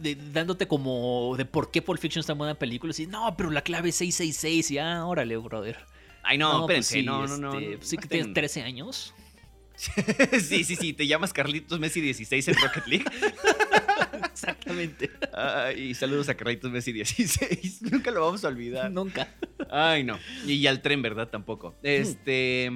[0.00, 2.94] de- dándote como de por qué Pulp Fiction es tan buena película.
[2.96, 5.76] Y no, pero la clave es 666 y ah, órale, brother.
[6.22, 7.58] Ay, no, pues espérense, sí, no, no, no.
[7.58, 9.14] este, no, sí que no tienes estén- 13 años.
[10.40, 13.04] sí, sí, sí, te llamas Carlitos Messi 16 en Rocket League.
[14.36, 15.10] Exactamente.
[15.32, 17.82] Ay, saludos a Carlitos Messi 16.
[17.90, 18.90] Nunca lo vamos a olvidar.
[18.90, 19.28] Nunca.
[19.70, 20.18] Ay, no.
[20.46, 21.28] Y al tren, ¿verdad?
[21.28, 21.74] Tampoco.
[21.82, 22.70] Este.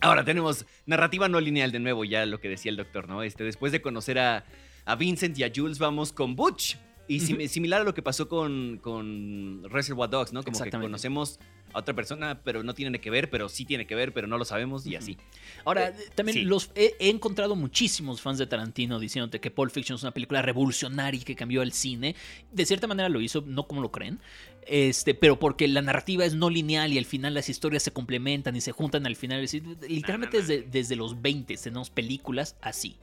[0.00, 3.22] Ahora tenemos narrativa no lineal de nuevo, ya lo que decía el doctor, ¿no?
[3.22, 4.44] Este, después de conocer a,
[4.84, 6.76] a Vincent y a Jules, vamos con Butch.
[7.08, 10.42] Y sim- similar a lo que pasó con, con Reservoir Dogs, ¿no?
[10.42, 11.38] Como que conocemos
[11.76, 14.38] a otra persona, pero no tiene que ver, pero sí tiene que ver, pero no
[14.38, 15.16] lo sabemos y así.
[15.64, 16.42] Ahora, Eh, también sí.
[16.44, 20.42] los he, he encontrado muchísimos fans de Tarantino diciéndote que Pulp Fiction es una película
[20.42, 22.16] revolucionaria y que cambió el cine.
[22.50, 24.20] De cierta manera lo hizo, no como lo creen,
[24.66, 28.56] este, pero porque la narrativa es no lineal y al final las historias se complementan
[28.56, 29.40] y se juntan al final.
[29.44, 30.38] Es decir, literalmente.
[30.38, 32.96] Desde, desde los 20 tenemos películas así.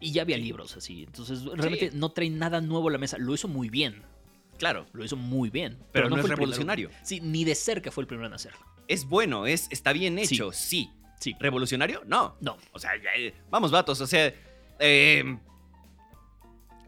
[0.00, 1.02] Y ya había libros así.
[1.04, 3.16] Entonces, realmente no trae nada nuevo a la mesa.
[3.18, 4.02] Lo hizo muy bien.
[4.58, 4.86] Claro.
[4.92, 5.78] Lo hizo muy bien.
[5.92, 6.36] Pero no es fue primero.
[6.36, 6.90] revolucionario.
[7.02, 8.58] Sí, ni de cerca fue el primero en hacerlo.
[8.88, 10.90] Es bueno, es, está bien hecho, sí.
[11.20, 11.34] Sí.
[11.40, 12.02] ¿Revolucionario?
[12.06, 12.36] No.
[12.40, 12.56] No.
[12.72, 12.90] O sea,
[13.50, 14.00] vamos, vatos.
[14.00, 14.32] O sea,
[14.78, 15.38] eh,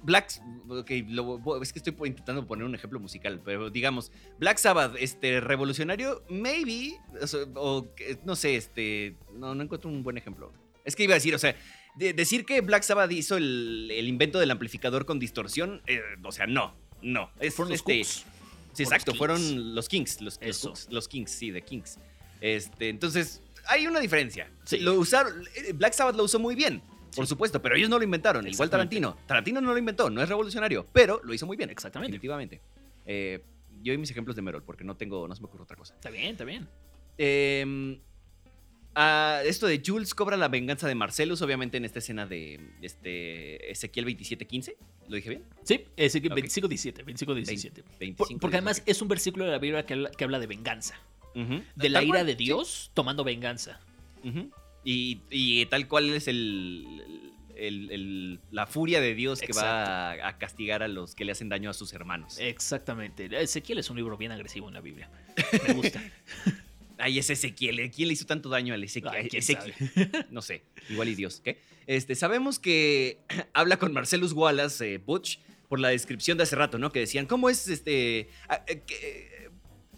[0.02, 0.30] Black.
[0.68, 5.40] Ok, lo- es que estoy intentando poner un ejemplo musical, pero digamos, Black Sabbath, este,
[5.40, 6.98] revolucionario, maybe.
[7.20, 9.16] O, sea, o que- no sé, este.
[9.34, 10.52] No, no encuentro un buen ejemplo.
[10.84, 11.56] Es que iba a decir, o sea,
[11.96, 16.32] de- decir que Black Sabbath hizo el, el invento del amplificador con distorsión, eh, o
[16.32, 16.74] sea, no.
[17.02, 17.30] No.
[17.38, 18.24] Es, Fueron los este, Cooks.
[18.72, 20.58] Sí, exacto, fueron los Kings, los, los.
[20.60, 21.98] Cooks, los Kings, sí, de Kings.
[22.40, 24.50] Este, entonces, hay una diferencia.
[24.64, 24.78] Sí.
[24.78, 26.80] Lo usaron, eh, Black Sabbath lo usó muy bien,
[27.16, 28.70] por supuesto, pero ellos no lo inventaron, igual.
[28.70, 29.16] Tarantino.
[29.26, 31.70] Tarantino no lo inventó, no es revolucionario, pero lo hizo muy bien.
[31.70, 32.12] Exactamente.
[32.12, 32.60] Definitivamente.
[33.04, 33.42] Eh,
[33.82, 35.94] yo y mis ejemplos de Merol, porque no tengo, no se me ocurre otra cosa.
[35.94, 36.68] Está bien, está bien.
[37.16, 37.98] Eh,
[38.94, 43.70] ah, esto de Jules cobra la venganza de Marcelus, obviamente en esta escena de este,
[43.70, 44.76] Ezequiel 2715.
[45.08, 45.42] ¿Lo dije bien?
[45.62, 46.34] Sí, ese que Ok.
[46.34, 47.82] 25 17, 25 17.
[47.98, 48.90] 25, Por- porque además 17.
[48.90, 50.94] es un versículo de la Biblia que habla, que habla de venganza.
[51.34, 52.38] De la Tal ira cual, de sí.
[52.38, 53.80] Dios tomando venganza.
[54.84, 57.02] Y, y tal cual es el,
[57.56, 61.32] el- el- la furia de Dios que va a, a castigar a los que le
[61.32, 62.38] hacen daño a sus hermanos.
[62.40, 63.28] Exactamente.
[63.40, 65.08] Ezequiel es un libro bien agresivo en la Biblia.
[65.66, 66.02] Me gusta.
[66.98, 67.90] Ay, es Ezequiel.
[67.90, 69.14] ¿Quién le hizo tanto daño al Ezequiel?
[69.14, 69.74] Ay, ¿quién Ezequiel.
[70.30, 70.62] No sé.
[70.90, 71.40] Igual y Dios.
[71.44, 71.58] ¿Qué?
[71.86, 73.18] Este, sabemos que
[73.54, 75.38] habla con Marcellus Wallace, eh, Butch,
[75.68, 76.90] por la descripción de hace rato, ¿no?
[76.92, 78.28] Que decían, ¿cómo es este.
[78.48, 79.38] ah, eh, qué-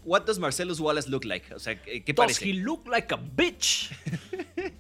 [0.05, 1.53] What does Marcellus Wallace look like?
[1.55, 2.48] O sea, ¿qué, qué Does parece?
[2.48, 3.90] he look like a bitch?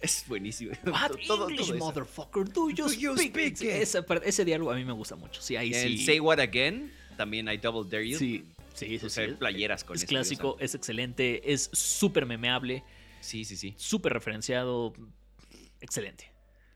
[0.00, 0.72] Es buenísimo.
[0.84, 1.76] What Todo- todo English, eso.
[1.78, 3.58] motherfucker, do you Do you speak?
[4.24, 5.40] ese diálogo a mí me gusta mucho.
[5.40, 6.04] Sí, ahí El sí.
[6.04, 8.18] Say What Again, también hay Double Dare You.
[8.18, 8.44] Sí,
[8.74, 9.10] sí, sí.
[9.10, 9.20] Sí.
[9.38, 12.84] playeras con Es clásico, es excelente, es súper memeable,
[13.20, 13.74] Sí, sí, sí.
[13.78, 14.92] súper referenciado.
[15.80, 16.30] Excelente.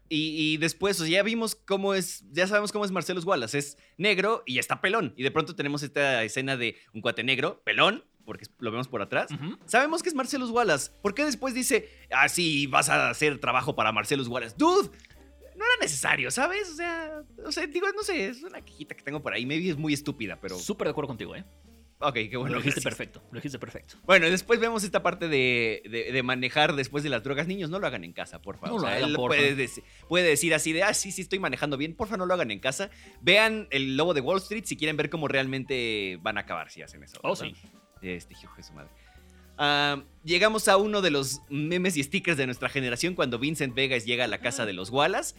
[0.08, 3.58] Y, y después, o sea, ya vimos cómo es, ya sabemos cómo es Marcellus Wallace.
[3.58, 5.12] Es negro y está pelón.
[5.16, 9.00] Y de pronto tenemos esta escena de un cuate negro, pelón, porque lo vemos por
[9.02, 9.30] atrás,
[9.66, 10.90] sabemos que es Marcellus Wallace.
[11.02, 14.54] ¿Por qué después dice, ah, sí, vas a hacer trabajo para Marcellus Wallace?
[14.56, 14.90] Dude,
[15.56, 16.70] no era necesario, ¿sabes?
[16.70, 19.44] O sea, o sea, digo, no sé, es una quejita que tengo por ahí.
[19.44, 20.58] Maybe es muy estúpida, pero.
[20.58, 21.44] Súper de acuerdo contigo, ¿eh?
[22.00, 22.54] Ok, qué bueno.
[22.54, 23.96] lo dijiste perfecto, lo dijiste perfecto.
[24.06, 27.48] Bueno, después vemos esta parte de, de- de manejar después de las drogas.
[27.48, 28.76] Niños, no lo hagan en casa, por favor.
[28.76, 29.36] No lo O sea, hagan, él porfa.
[29.36, 31.94] puede, dec- puede decir así de, ah, sí, sí, estoy manejando bien.
[31.94, 32.90] Porfa, no lo hagan en casa.
[33.20, 36.82] Vean el lobo de Wall Street si quieren ver cómo realmente van a acabar si
[36.82, 37.18] hacen eso.
[37.24, 37.46] Oh, ¿verdad?
[37.62, 37.68] sí.
[38.00, 38.90] Este, hijo de su madre.
[40.24, 44.24] Llegamos a uno de los memes y stickers de nuestra generación cuando Vincent Vegas llega
[44.24, 45.34] a la casa de los Wallace.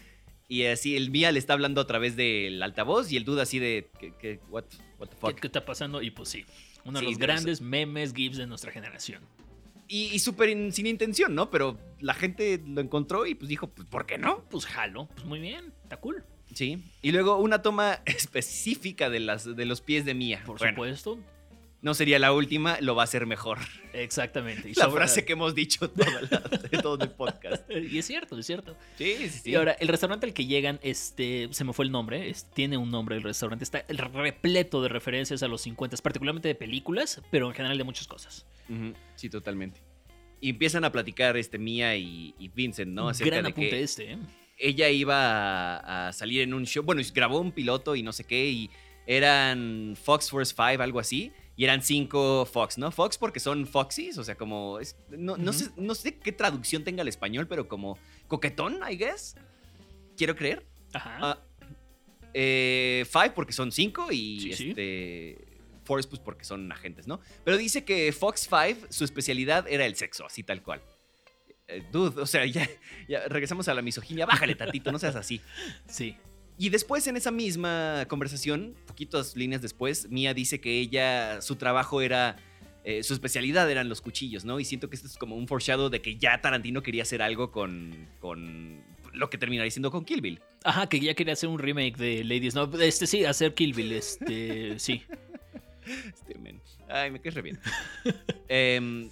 [0.49, 3.59] Y así el Mía le está hablando a través del altavoz y el duda así
[3.59, 4.65] de, ¿qué, qué- what,
[4.99, 5.39] what the ¿Qué, fuck?
[5.39, 6.01] qué está pasando?
[6.01, 6.43] Y pues sí,
[6.83, 9.21] uno de los grandes memes, gifs de nuestra generación.
[9.87, 11.49] Y, y súper in- sin intención, ¿no?
[11.51, 14.43] Pero la gente lo encontró y pues dijo, pues, ¿por qué no?
[14.49, 16.23] Pues jalo, pues muy bien, está cool.
[16.53, 16.83] Sí.
[17.03, 20.41] Y luego una toma específica de, las, de los pies de Mía.
[20.45, 21.19] Por Bueno, supuesto.
[21.81, 23.59] No sería la última, lo va a hacer mejor.
[23.93, 24.69] Exactamente.
[24.69, 27.69] Y La sobre- frase que hemos dicho toda la- todo el podcast.
[27.91, 28.75] Y es cierto, es cierto.
[28.97, 29.49] Sí, sí, sí.
[29.51, 32.77] Y ahora, el restaurante al que llegan, este, se me fue el nombre, es- tiene
[32.77, 37.47] un nombre el restaurante, está repleto de referencias a los 50, particularmente de películas, pero
[37.47, 38.45] en general de muchas cosas.
[39.15, 39.81] Sí, totalmente.
[40.41, 43.09] Y empiezan a platicar este Mía y, y Vincent, ¿no?
[43.09, 44.17] Acerca Gran de apunte que este, ¿eh?
[44.57, 46.83] ella iba a, a salir en un show.
[46.83, 48.45] Bueno, grabó un piloto y no sé qué.
[48.49, 48.69] Y
[49.05, 51.31] eran Fox Force 5, algo así.
[51.59, 52.89] Y eran cinco Fox, ¿no?
[52.89, 54.79] Fox porque son Foxies, o sea, como.
[54.79, 57.97] es- no, no sé, no sé qué traducción tenga al español, pero como
[58.29, 59.35] coquetón, I guess.
[60.15, 60.65] Quiero creer.
[60.93, 61.17] Ajá.
[61.21, 61.39] Ah,
[62.33, 64.69] eh, five porque son cinco y Sí, sí.
[64.69, 65.45] este.
[65.83, 67.19] Force, pues porque son agentes, ¿no?
[67.43, 70.81] Pero dice que Fox 5, su especialidad era el sexo, así tal cual.
[71.67, 72.69] Eh, dude, o sea, ya,
[73.09, 74.25] ya regresamos a la misoginia.
[74.25, 75.41] Bájale tantito, no seas así.
[75.87, 76.15] Sí.
[76.59, 82.01] Y después, en esa misma conversación, poquitas líneas después, Mia dice que ella, su trabajo
[82.01, 82.35] era.
[82.83, 84.59] eh, su especialidad eran los cuchillos, ¿no?
[84.59, 87.49] Y siento que esto es como un foreshadow de que ya Tarantino quería hacer algo
[87.51, 88.07] con.
[88.19, 88.83] con
[89.13, 90.39] lo que terminaría siendo con Kill Bill.
[90.63, 92.53] Ajá, que ya quería hacer un remake de Ladies.
[92.55, 95.01] No, este sí, hacer Kill Bill, este, sí.
[96.13, 96.61] Este men.
[96.89, 97.59] Ay, me caes re bien.
[98.49, 99.09] Em,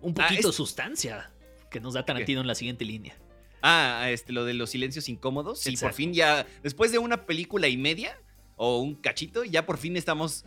[0.00, 1.30] Un Ah, poquito es- sustancia
[1.70, 3.16] que nos da Tarantino en la siguiente línea.
[3.62, 5.60] Ah, este, lo de los silencios incómodos.
[5.60, 8.18] Sí, por fin ya, después de una película y media,
[8.56, 10.44] o un cachito, ya por fin estamos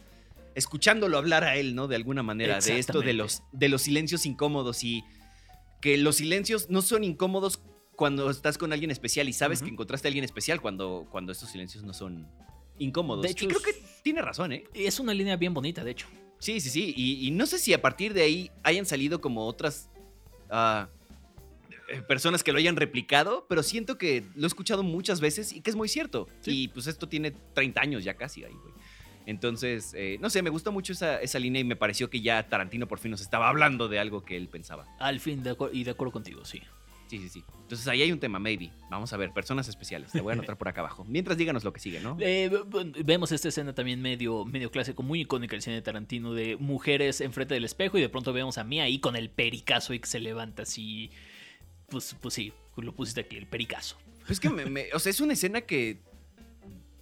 [0.55, 1.88] escuchándolo hablar a él, ¿no?
[1.88, 5.03] De alguna manera, de esto de los, de los silencios incómodos y
[5.82, 7.62] que los silencios no son incómodos
[7.95, 11.49] cuando estás con alguien especial y sabes que encontraste a alguien especial cuando, cuando estos
[11.49, 12.28] silencios no son
[12.78, 13.24] incómodos.
[13.24, 14.64] De hecho, y creo que tiene razón, ¿eh?
[14.74, 16.07] Es una línea bien bonita, de hecho.
[16.39, 16.93] Sí, sí, sí.
[16.95, 19.89] Y, y no sé si a partir de ahí hayan salido como otras
[20.49, 20.89] ah,
[22.07, 25.69] personas que lo hayan replicado, pero siento que lo he escuchado muchas veces y que
[25.69, 26.27] es muy cierto.
[26.41, 26.63] Sí.
[26.63, 28.73] Y pues esto tiene 30 años ya casi ahí, güey.
[29.25, 32.49] Entonces, eh, no sé, me gusta mucho esa, esa línea y me pareció que ya
[32.49, 34.87] Tarantino por fin nos estaba hablando de algo que él pensaba.
[34.99, 36.61] Al fin, de y de acuerdo contigo, sí.
[37.09, 37.43] Sí, sí, sí.
[37.61, 38.71] Entonces ahí hay un tema, maybe.
[38.89, 40.11] Vamos a ver, personas especiales.
[40.11, 41.05] Te voy a anotar por acá abajo.
[41.07, 42.17] Mientras díganos lo que sigue, ¿no?
[42.21, 42.51] Eh,
[43.03, 47.21] vemos esta escena también medio, medio clásico, muy icónica del cine de Tarantino, de mujeres
[47.21, 50.07] enfrente del espejo y de pronto vemos a Mia ahí con el pericazo y que
[50.07, 51.09] se levanta así.
[51.89, 53.97] Pues, pues sí, lo pusiste aquí, el pericazo.
[54.25, 55.97] Pues que, me, me- o sea, es una escena que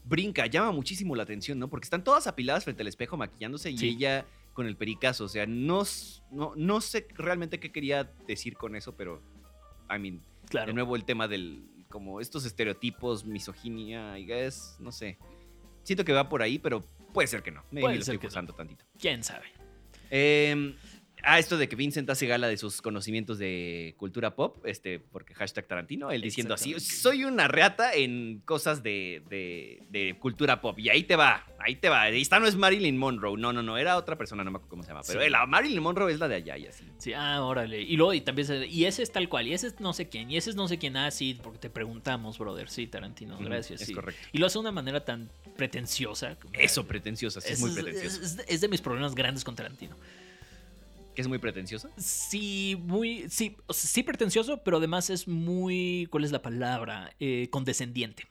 [0.04, 1.68] brinca, llama muchísimo la atención, ¿no?
[1.70, 5.26] Porque están todas apiladas frente al espejo maquillándose y ella con el pericazo.
[5.26, 5.84] O sea, no,
[6.32, 9.22] no, no sé realmente qué quería decir con eso, pero,
[9.94, 10.68] I mean, Claro.
[10.68, 15.18] de nuevo el tema del, como estos estereotipos, misoginia, I guess, no sé.
[15.84, 17.62] Siento que va por ahí, pero puede ser que no.
[17.72, 18.54] Maybe Puede lo ser estoy que no.
[18.54, 18.86] tantito.
[18.98, 19.46] ¿Quién sabe?
[20.10, 20.76] Eh,
[21.24, 25.34] ah, esto de que Vincent hace gala de sus conocimientos de cultura pop, este, porque
[25.34, 30.78] hashtag Tarantino, él diciendo así, soy una reata en cosas de, de- de cultura pop.
[30.80, 32.10] Y ahí te va, ahí te va.
[32.10, 34.84] Esta no es Marilyn Monroe, no, no, no, era otra persona, no me acuerdo cómo
[34.84, 35.02] se llama.
[35.06, 35.30] Pero Sí.
[35.30, 36.84] la Marilyn Monroe es la de allá y así.
[36.98, 37.82] Sí, ah, órale.
[37.82, 40.10] Y luego y también se- y ese es tal cual, y ese es no sé
[40.10, 42.70] quién, y ese es no sé quién, ah, sí, porque te preguntamos, brother.
[42.70, 43.82] Sí, Tarantino, gracias.
[43.82, 43.94] Es sí.
[43.94, 44.22] correcto.
[44.32, 46.38] Y lo hace de una manera tan pretenciosa.
[46.54, 48.22] Eso, pretenciosa, sí, es, muy pretenciosa.
[48.24, 49.96] es- es de mis problemas grandes con Tarantino.
[51.18, 51.90] ¿Que es muy pretenciosa?
[51.98, 53.28] Sí, muy.
[53.28, 56.08] Sí, o sea, sí pretencioso, pero además es muy.
[56.12, 57.12] ¿Cuál es la palabra?
[57.20, 58.26] Eh, condescendiente.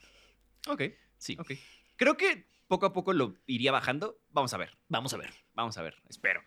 [0.69, 0.83] Ok,
[1.19, 1.37] Sí.
[1.37, 1.51] ok.
[1.97, 4.21] Creo que poco a poco lo iría bajando.
[4.31, 4.79] Vamos a ver.
[4.89, 5.35] Vamos a ver.
[5.55, 6.43] Vamos a ver, espero.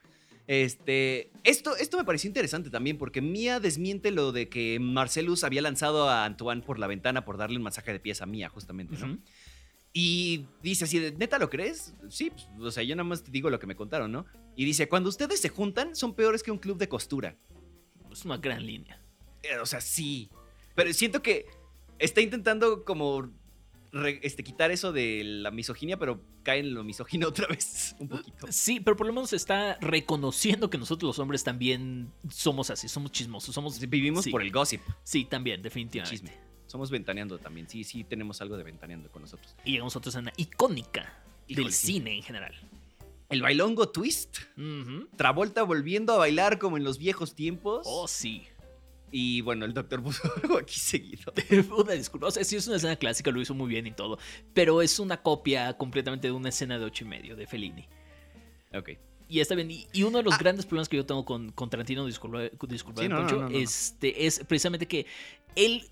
[0.48, 5.62] Este, esto, esto me pareció interesante también porque Mia desmiente lo de que Marcelus había
[5.62, 8.96] lanzado a Antoine por la ventana por darle un masaje de pies a Mia, justamente,
[8.98, 9.18] ¿no?
[9.94, 11.94] Y dice así, de, ¿neta lo crees?
[12.10, 14.26] Sí, pues, o sea, yo nada más te digo lo que me contaron, ¿no?
[14.56, 17.36] Y dice, cuando ustedes se juntan, son peores que un club de costura.
[18.12, 19.02] Es una gran línea.
[19.44, 20.30] Eh, o sea, sí.
[20.76, 21.46] Pero siento que
[21.98, 23.32] está intentando como
[23.92, 28.10] re- este, quitar eso de la misoginia, pero cae en lo misógino otra vez un
[28.10, 28.48] poquito.
[28.52, 33.12] Sí, pero por lo menos está reconociendo que nosotros los hombres también somos así, somos
[33.12, 33.80] chismosos, somos...
[33.80, 36.16] Vivimos sí, por el gossip, Sí, también, definitivamente.
[36.16, 36.49] chisme.
[36.70, 37.68] Somos ventaneando también.
[37.68, 39.56] Sí, sí, tenemos algo de ventaneando con nosotros.
[39.66, 41.18] Y llegamos a otra escena icónica
[41.48, 41.94] Híjole, del sí.
[41.94, 42.54] cine en general.
[43.30, 44.38] El bailongo twist.
[45.18, 47.86] Travolta volviendo a bailar como en los viejos tiempos.
[47.90, 48.44] Oh, sí.
[49.12, 51.34] Y bueno, el doctor puso algo aquí seguido.
[51.78, 52.28] Una disculpa.
[52.28, 54.20] O sea, sí es una escena clásica, lo hizo muy bien y todo.
[54.54, 57.88] Pero es una copia completamente de una escena de ocho y medio de Fellini.
[58.74, 58.90] Ok.
[59.28, 59.70] Y está bien.
[59.72, 60.38] Y, y uno de los Ah.
[60.40, 63.58] grandes problemas que yo tengo con, con Tarantino, disculpa, disculpa Sí, no, Poncho, no, no.
[63.58, 65.06] Este, es precisamente que
[65.56, 65.84] él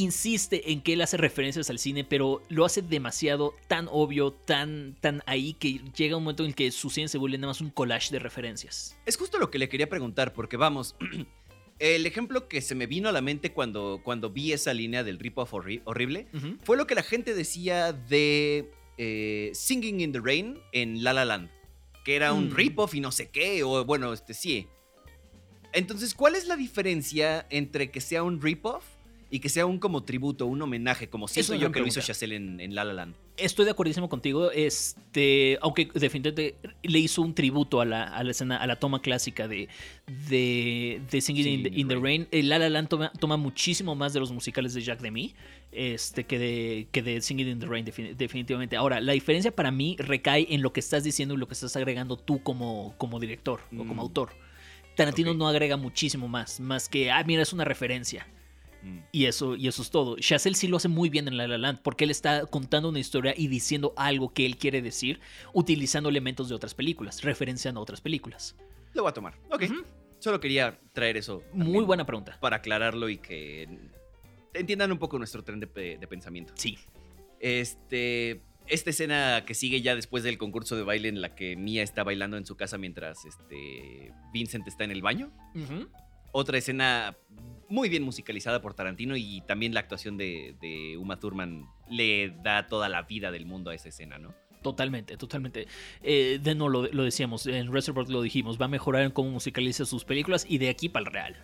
[0.00, 4.96] insiste en que él hace referencias al cine, pero lo hace demasiado tan obvio, tan,
[5.00, 7.60] tan ahí, que llega un momento en el que su cine se vuelve nada más
[7.60, 8.98] un collage de referencias.
[9.06, 10.96] Es justo lo que le quería preguntar, porque vamos,
[11.78, 15.18] el ejemplo que se me vino a la mente cuando, cuando vi esa línea del
[15.18, 16.26] rip-off horri- horrible
[16.64, 21.24] fue lo que la gente decía de eh, Singing in the Rain en La La
[21.24, 21.48] Land,
[22.04, 22.54] que era un Mm.
[22.54, 24.66] rip-off y no sé qué, o bueno, este sí.
[25.72, 28.84] Entonces, ¿cuál es la diferencia entre que sea un rip-off
[29.30, 32.00] y que sea un como tributo, un homenaje, como siento yo que lo hizo.
[32.00, 33.14] Chazelle en, en La La Land?
[33.36, 38.32] Estoy de acuerdísimo contigo, este, aunque definitivamente le hizo un tributo a la, a la
[38.32, 39.68] escena, a la toma clásica de,
[40.28, 42.28] de, de Singing in, the, in the Rain.
[42.30, 45.34] El La La Land toma, toma muchísimo más de los musicales de Jacques Demy
[45.72, 48.76] este, que, de, que de Singing in the Rain, defini- definitivamente.
[48.76, 51.74] Ahora, la diferencia para mí recae en lo que estás diciendo y lo que estás
[51.76, 54.00] agregando tú como, como director o como Mm.
[54.00, 54.30] autor.
[54.96, 58.26] Tarantino no agrega muchísimo más, más que, ah, mira, es una referencia.
[59.12, 60.16] Y eso, y eso es todo.
[60.16, 62.98] Chazelle sí lo hace muy bien en La La Land porque él está contando una
[62.98, 65.20] historia y diciendo algo que él quiere decir
[65.52, 68.56] utilizando elementos de otras películas, referenciando a otras películas.
[68.94, 69.34] Lo voy a tomar.
[69.50, 69.64] Ok.
[70.18, 71.42] Solo quería traer eso.
[71.52, 72.38] Muy buena pregunta.
[72.40, 73.68] Para aclararlo y que
[74.54, 76.52] entiendan un poco nuestro tren de, pe- de pensamiento.
[76.56, 76.78] Sí.
[77.38, 78.40] Este.
[78.66, 82.04] Esta escena que sigue ya después del concurso de baile en la que Mia está
[82.04, 85.32] bailando en su casa mientras este, Vincent está en el baño.
[86.30, 87.16] Otra escena
[87.70, 92.66] muy bien musicalizada por Tarantino y también la actuación de, de Uma Thurman le da
[92.66, 94.34] toda la vida del mundo a esa escena, ¿no?
[94.62, 95.66] Totalmente, totalmente.
[96.02, 99.30] Eh, de no lo, lo decíamos, en Reservoir lo dijimos, va a mejorar en cómo
[99.30, 101.36] musicaliza sus películas y de aquí para el real.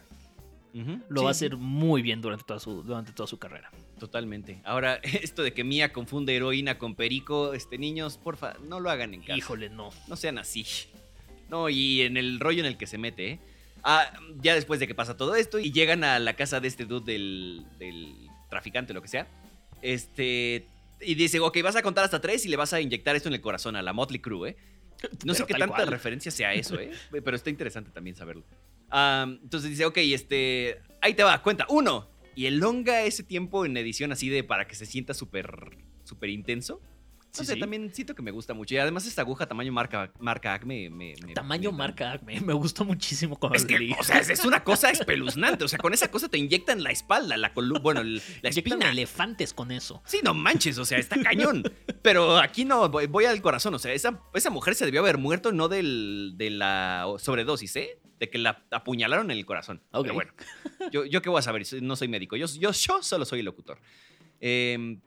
[1.09, 3.71] Lo Sí, va a hacer muy bien durante toda su, durante toda su carrera.
[3.99, 4.61] Totalmente.
[4.65, 9.15] Ahora, esto de que Mia confunde heroína con perico, este, niños, porfa, no lo hagan
[9.15, 9.37] en casa.
[9.37, 9.89] Híjole, no.
[10.07, 10.67] No sean así.
[11.49, 13.39] No, y en el rollo en el que se mete, ¿eh?
[13.83, 16.85] Ah, ya después de que pasa todo esto y llegan a la casa de este
[16.85, 19.27] dude del, del traficante, lo que sea,
[19.83, 20.67] este...
[21.01, 23.35] Y dice, ok, vas a contar hasta tres y le vas a inyectar esto en
[23.35, 24.57] el corazón a la Motley Crue, ¿eh?
[25.25, 25.89] No sé qué tanta cual.
[25.89, 26.91] referencia sea eso, ¿eh?
[27.11, 28.45] Pero está interesante también saberlo.
[28.91, 30.81] Entonces dice, ok, este...
[31.03, 32.09] Ahí te va, cuenta, uno.
[32.35, 36.81] Y elonga ese tiempo en edición así de para que se sienta súper, súper intenso.
[37.39, 37.61] Sí, sé, sí.
[37.61, 38.75] también siento que me gusta mucho.
[38.75, 41.15] Y además esta aguja tamaño marca, marca Acme me...
[41.25, 44.63] me- Tamaño me- marca Acme, me gustó muchísimo cuando Es que, o sea, es- una
[44.65, 45.65] cosa espeluznante.
[45.65, 48.91] O sea, con esa cosa te inyectan la espalda, la columna, bueno, la Inyectan espina.
[48.91, 50.03] elefantes con eso.
[50.07, 51.63] Sí, no manches, o sea, está cañón.
[52.03, 53.75] Pero aquí no, voy, voy al corazón.
[53.75, 57.99] O sea, esa, esa mujer se debió haber muerto no del, de la sobredosis, ¿eh?
[58.19, 59.83] De que la apuñalaron en el corazón.
[59.91, 60.03] Ok.
[60.05, 60.33] Pero bueno,
[60.91, 62.35] yo, yo qué voy a saber, no soy médico.
[62.37, 63.79] Yo, yo, yo solo soy locutor.
[64.41, 64.99] Eh,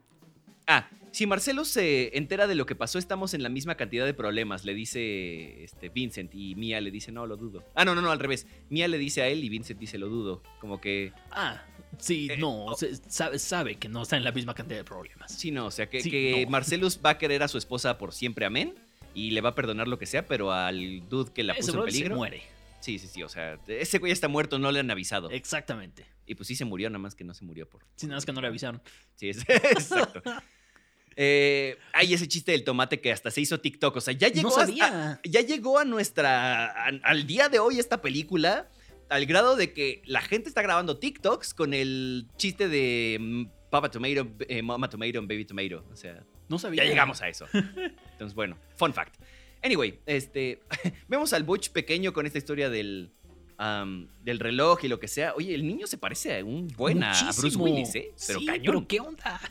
[0.67, 4.13] ah, si Marcelo se entera de lo que pasó, estamos en la misma cantidad de
[4.13, 7.63] problemas, le dice este, Vincent y Mia le dice, no, lo dudo.
[7.75, 8.47] Ah, no, no, no, al revés.
[8.69, 10.41] Mia le dice a él y Vincent dice, lo dudo.
[10.59, 11.63] Como que, Ah,
[11.97, 12.75] sí, Eh, no, oh.
[12.75, 15.31] se- sabe, sabe que no está en la misma cantidad de problemas.
[15.33, 16.51] sí, no, o sea, que, Sí, que no.
[16.51, 18.75] Marcelus va a querer a su esposa por siempre, amén.
[19.15, 21.85] Y le va a perdonar lo que sea, pero al dude que la Ese puso
[21.85, 22.15] en se peligro.
[22.15, 22.41] muere.
[22.79, 25.29] Sí, sí, sí, o sea, ese güey está muerto, no le han avisado.
[25.31, 26.05] Exactamente.
[26.25, 27.81] Y pues sí se murió, nada más que no se murió por.
[27.95, 28.81] Sin nada más que no le avisaron.
[29.15, 30.21] Sí, es, exacto.
[31.15, 33.95] Eh, hay ese chiste del tomate que hasta se hizo TikTok.
[33.97, 35.11] O sea, ya llegó, No a- sabía.
[35.13, 36.65] a- ya llegó a nuestra.
[36.67, 38.69] a- al día de hoy esta película.
[39.09, 43.89] Al grado de que la gente está grabando TikToks con el chiste de mm, Papa
[43.89, 45.83] Tomato, eh, Mama Tomato Baby Tomato.
[45.91, 46.83] O sea, No sabía.
[46.83, 47.47] ya llegamos a eso.
[47.53, 49.15] Entonces, bueno, fun fact.
[49.63, 50.61] Anyway, este,
[51.09, 53.11] vemos al Butch pequeño con esta historia del,
[54.23, 55.33] del reloj y lo que sea.
[55.35, 57.57] Oye, el niño se parece a un buen a Bruce.
[57.57, 58.13] Willis, ¿eh?
[58.27, 58.63] Pero sí, cañón.
[58.65, 59.41] pero ¿qué onda?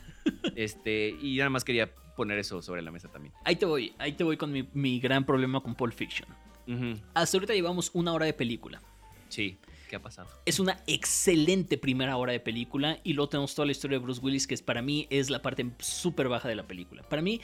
[0.55, 3.33] Este, y nada más quería poner eso sobre la mesa también.
[3.45, 6.27] Ahí te voy, ahí te voy con mi, mi gran problema con Pulp Fiction.
[7.13, 8.79] Hasta ahorita llevamos una hora de película.
[9.29, 9.57] Sí,
[9.89, 10.29] ¿qué ha pasado?
[10.45, 14.21] Es una excelente primera hora de película y luego tenemos toda la historia de Bruce
[14.21, 17.03] Willis que es, para mí es la parte súper baja de la película.
[17.03, 17.41] Para mí,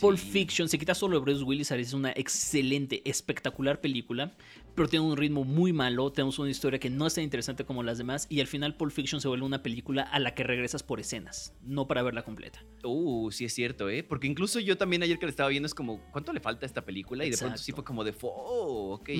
[0.00, 0.30] Pulp Sí.
[0.30, 4.36] Fiction, se quita solo de Bruce Willis, es una excelente, espectacular película,
[4.74, 7.82] pero tiene un ritmo muy malo, tenemos una historia que no es tan interesante como
[7.82, 10.82] las demás, y al final Pulp Fiction se vuelve una película a la que regresas
[10.82, 12.62] por escenas, no para verla completa.
[12.84, 14.02] Uh, sí es cierto, ¿eh?
[14.04, 16.68] Porque incluso yo también ayer que la estaba viendo es como, ¿cuánto le falta a
[16.68, 17.24] esta película?
[17.24, 17.76] Y de pronto sí Exacto.
[17.76, 19.10] fue como de, oh, ok.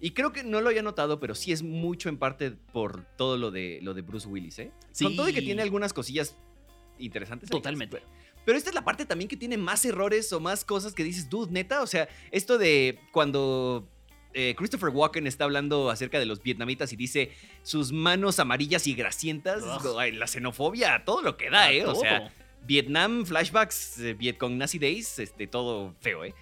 [0.00, 3.36] Y creo que no lo había notado, pero sí es mucho en parte por todo
[3.36, 4.72] lo de, lo de Bruce Willis, ¿eh?
[5.00, 5.46] Con todo y que Sí.
[5.46, 6.36] tiene algunas cosillas
[6.98, 7.48] interesantes.
[7.50, 7.98] Totalmente.
[7.98, 8.10] Pero,
[8.46, 11.28] pero esta es la parte también que tiene más errores o más cosas que dices,
[11.28, 11.82] dude, neta.
[11.82, 13.86] O sea, esto de cuando
[14.32, 17.32] eh, Christopher Walken está hablando acerca de los vietnamitas y dice
[17.62, 19.98] sus manos amarillas y grasientas, Ugh.
[20.14, 21.84] la xenofobia, todo lo que da, A ¿eh?
[21.84, 22.32] O sea.
[22.62, 26.34] Vietnam, flashbacks, eh, Vietcong Nazi Days, este, todo feo, ¿eh?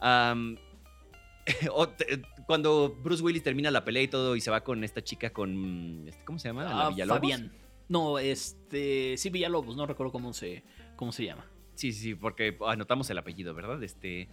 [1.96, 5.30] Te- cuando Bruce Willis termina la pelea y todo y se va con esta chica
[5.30, 6.64] con, este, ¿cómo se llama?
[6.64, 7.20] La Ah, Villalobos.
[7.20, 7.52] Fabián.
[7.88, 9.16] No, este.
[9.16, 10.62] Sí, Villalobos, no recuerdo cómo se,
[10.98, 11.46] cómo se llama.
[11.74, 13.82] Sí, sí, sí, porque anotamos el apellido, ¿verdad?
[13.82, 14.28] Este,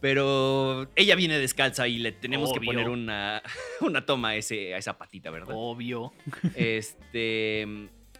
[0.00, 3.42] pero ella viene descalza y le tenemos que poner una,
[3.80, 5.54] una toma a, ese, a esa patita, ¿verdad?
[5.56, 6.12] Obvio.
[6.54, 7.66] Este,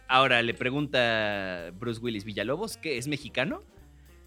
[0.07, 3.61] ahora le pregunta Bruce Willis Villalobos, ¿qué es mexicano?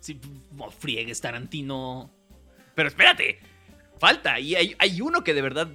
[0.00, 0.20] Sí,
[0.52, 2.10] no friegues, Tarantino.
[2.74, 3.40] Pero espérate,
[3.98, 4.38] falta.
[4.38, 5.68] Y hay, hay uno que de verdad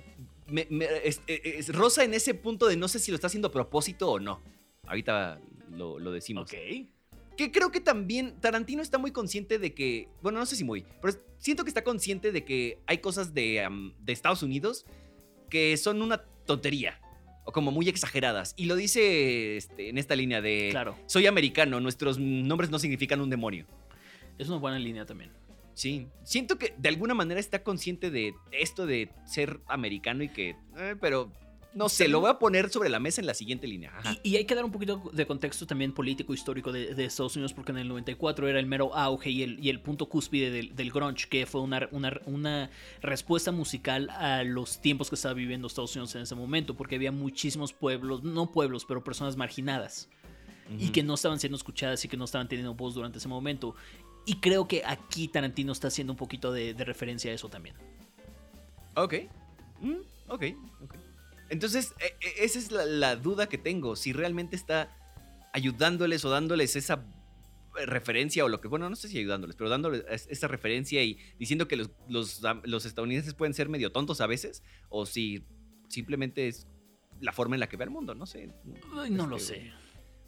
[0.48, 3.50] me- me- es, es- rosa en ese punto de no sé si lo está haciendo
[3.50, 4.40] a propósito o no.
[4.88, 5.40] Ahorita
[5.72, 6.44] lo, lo decimos.
[6.50, 6.58] Ok.
[7.38, 10.86] Que creo que también Tarantino está muy consciente de que, bueno, no sé si muy,
[11.02, 13.68] pero siento que está consciente de que hay cosas de,
[14.00, 14.86] de Estados Unidos
[15.50, 17.00] que son una tontería
[17.46, 18.54] o como muy exageradas.
[18.58, 20.96] Y lo dice este, en esta línea de, Claro.
[21.08, 23.66] soy americano, nuestros nombres no significan un demonio.
[24.38, 25.32] Es una buena línea también.
[25.76, 30.56] Sí, siento que de alguna manera está consciente de esto de ser americano y que,
[30.78, 31.32] eh, pero
[31.74, 33.92] no sé, lo voy a poner sobre la mesa en la siguiente línea.
[33.98, 34.16] Ajá.
[34.24, 37.36] Y, y hay que dar un poquito de contexto también político histórico de, de Estados
[37.36, 40.52] Unidos, porque en el 94 era el mero auge y el, y el punto cúspide
[40.52, 42.70] del, del grunge, que fue una, una, una
[43.02, 47.12] respuesta musical a los tiempos que estaba viviendo Estados Unidos en ese momento, porque había
[47.12, 50.10] muchísimos pueblos, no pueblos, pero personas marginadas,
[50.78, 53.76] y que no estaban siendo escuchadas y que no estaban teniendo voz durante ese momento.
[54.26, 57.76] Y creo que aquí Tarantino está haciendo un poquito de, de referencia a eso también.
[58.96, 59.16] Ok.
[59.82, 59.98] Mm,
[60.30, 60.44] ok,
[60.84, 60.96] ok.
[61.54, 63.96] Entonces, e- e- esa es la, la duda que tengo.
[63.96, 64.90] Si realmente está
[65.54, 67.06] ayudándoles o dándoles esa
[67.80, 71.04] eh, referencia o lo que, bueno, no sé si ayudándoles, pero dándoles es- esa referencia
[71.04, 75.46] y diciendo que los, los, los estadounidenses pueden ser medio tontos a veces, o si
[75.90, 76.66] simplemente es
[77.22, 78.50] la forma en la que ve el mundo, no sé.
[78.96, 79.72] Ay, no lo Este, sé.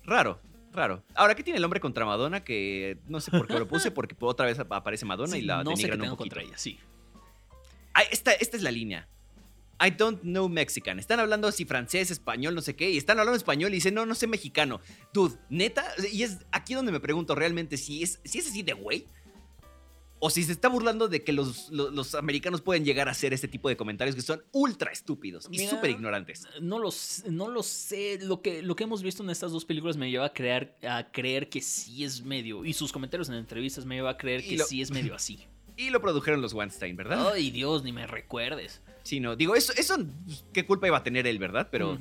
[0.03, 0.39] Raro,
[0.73, 1.03] raro.
[1.15, 2.43] Ahora, ¿qué tiene el hombre contra Madonna?
[2.43, 5.63] Que no sé por qué lo puse, porque otra vez aparece Madonna Sí, y la
[5.63, 6.36] no sé qué denigran un tengo poquito.
[6.36, 6.78] contra ella, sí.
[7.95, 9.09] Ah, esta, esta es la línea.
[9.84, 10.99] I don't know Mexican.
[10.99, 12.89] Están hablando así francés, español, no sé qué.
[12.91, 14.80] Y están hablando español y dicen, no, no sé mexicano.
[15.13, 15.86] Dude, neta.
[16.11, 19.05] Y es aquí donde me pregunto realmente si es, si es así de güey.
[20.19, 23.34] O si se está burlando de que los, los, los americanos pueden llegar a hacer
[23.34, 26.47] este tipo de comentarios que son ultra estúpidos y súper ignorantes.
[26.61, 26.89] No lo,
[27.30, 28.17] no lo sé.
[28.21, 31.11] Lo que, lo que hemos visto en estas dos películas me lleva a creer, a
[31.11, 32.63] creer que sí es medio.
[32.63, 35.13] Y sus comentarios en entrevistas me lleva a creer Y que lo- sí es medio
[35.13, 35.45] así.
[35.78, 37.34] Y lo produjeron los Weinstein, ¿verdad?
[37.34, 38.82] Ay, Dios, ni me recuerdes.
[39.05, 39.35] Sí, no.
[39.35, 39.95] Digo, eso, eso,
[40.25, 41.69] pues, ¿qué culpa iba a tener él, verdad?
[41.71, 41.97] Pero.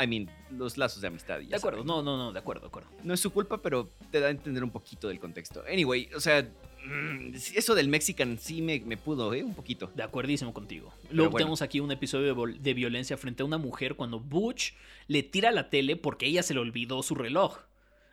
[0.00, 1.40] I mean, los lazos de amistad.
[1.40, 1.86] y De acuerdo, saben.
[1.88, 2.88] no, no, no, de acuerdo, de acuerdo.
[3.02, 5.64] No es su culpa, pero te da a entender un poquito del contexto.
[5.70, 9.42] Anyway, o sea, mm, eso del Mexican sí me, me pudo, ¿eh?
[9.42, 9.90] Un poquito.
[9.94, 10.92] De acuerdísimo contigo.
[11.10, 11.44] Luego bueno.
[11.44, 14.74] tenemos aquí un episodio de, de violencia frente a una mujer cuando Butch
[15.08, 17.58] le tira la tele porque ella se le olvidó su reloj.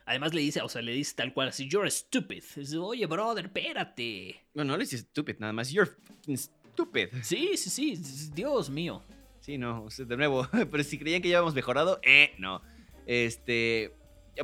[0.06, 2.42] Además le dice, o sea, le dice tal cual así, you're stupid.
[2.56, 4.40] Dice, Oye, brother, espérate.
[4.54, 5.70] Bueno, no le dices stupid, nada más.
[5.70, 5.90] You're
[6.74, 7.08] stupid.
[7.22, 9.02] Sí, sí, sí, Dios mío.
[9.40, 10.48] Sí, no, de nuevo.
[10.70, 12.62] Pero si creían que ya habíamos mejorado, eh, no.
[13.06, 13.94] Este.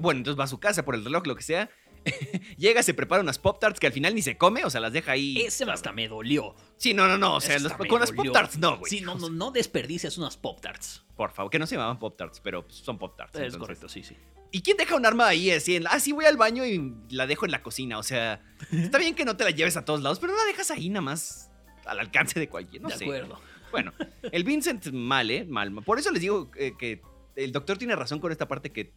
[0.01, 1.71] Bueno, entonces va a su casa por el reloj, lo que sea.
[2.57, 4.93] Llega, se prepara unas Pop Tarts que al final ni se come, o sea, las
[4.93, 5.39] deja ahí.
[5.43, 6.55] Ese hasta me dolió.
[6.77, 7.37] Sí, no, no, no.
[7.37, 8.13] O sea, los- con las.
[8.13, 8.91] Pop Tarts no, güey.
[8.91, 11.03] Sí, no, no, no desperdicias unas Pop Tarts.
[11.17, 13.39] Por favor, que no se llamaban Pop Tarts, pero pues, son Pop Tarts.
[13.39, 14.17] Es correcto, sí, sí.
[14.53, 15.77] ¿Y quién deja un arma ahí así?
[15.77, 17.99] En, ah, sí, voy al baño y la dejo en la cocina.
[17.99, 20.45] O sea, está bien que no te la lleves a todos lados, pero no la
[20.45, 21.50] dejas ahí nada más
[21.87, 22.83] al alcance de cualquiera.
[22.85, 23.05] No de sé.
[23.05, 23.41] acuerdo.
[23.71, 23.93] Bueno,
[24.33, 25.45] el Vincent mal, ¿eh?
[25.45, 25.73] Mal.
[25.85, 27.01] Por eso les digo que
[27.37, 28.93] el doctor tiene razón con esta parte que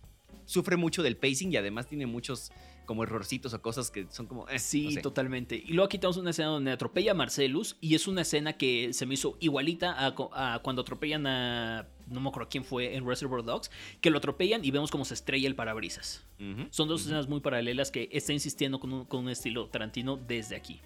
[0.46, 2.52] sufre mucho del pacing y además tiene muchos
[2.86, 4.50] como errorcitos o cosas que son como...
[4.50, 5.02] eh, Sí, no sé.
[5.02, 5.56] totalmente.
[5.56, 8.92] Y luego aquí tenemos una escena donde atropella a Marcelus y es una escena que
[8.92, 11.88] se me hizo igualita a, cuando atropellan a...
[12.08, 13.72] No me acuerdo quién fue en Reservoir Dogs,
[14.02, 16.26] que lo atropellan y vemos cómo se estrella el parabrisas.
[16.72, 20.58] Son dos escenas muy paralelas que está insistiendo con un, con un estilo Tarantino desde
[20.58, 20.82] aquí.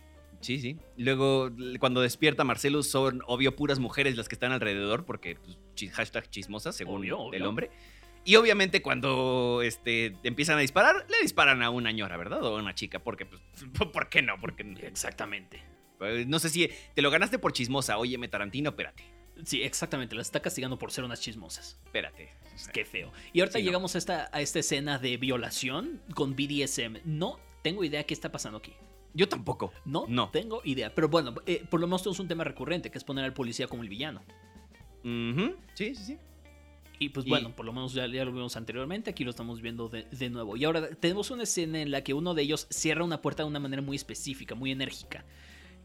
[0.48, 0.78] Sí, sí.
[0.96, 6.30] Luego, cuando despierta Marcelo, son obvio puras mujeres las que están alrededor, porque pues, hashtag
[6.30, 7.38] chismosas, según Obvio, obvio.
[7.38, 7.70] el hombre.
[8.24, 12.42] Y obviamente cuando este, empiezan a disparar, le disparan a una ñora, ¿verdad?
[12.44, 13.42] O a una chica, porque, pues,
[13.94, 14.40] ¿por qué no?
[14.40, 15.62] Porque, Exactamente.
[15.98, 17.98] pues, no sé si te lo ganaste por chismosa.
[17.98, 19.04] Óyeme, Tarantino, espérate,
[19.44, 20.16] Sí, exactamente.
[20.16, 21.78] Las está castigando por ser unas chismosas.
[21.86, 22.30] espérate.
[22.74, 23.12] Qué feo.
[23.34, 23.68] Y ahorita Sí, no.
[23.68, 27.02] llegamos a, esta, a esta escena de violación con BDSM.
[27.06, 28.74] No tengo idea qué está pasando aquí.
[29.18, 29.74] Yo tampoco.
[29.84, 30.30] No, No.
[30.30, 30.94] tengo idea.
[30.96, 33.68] Pero bueno, eh, por lo menos tenemos un tema recurrente, que es poner al policía
[33.68, 34.22] como el villano.
[35.74, 36.18] Sí, sí, sí.
[37.00, 39.62] Y pues Y- bueno, por lo menos ya, ya lo vimos anteriormente, aquí lo estamos
[39.62, 40.58] viendo de, de nuevo.
[40.58, 43.50] Y ahora tenemos una escena en la que uno de ellos cierra una puerta de
[43.50, 45.24] una manera muy específica, muy enérgica.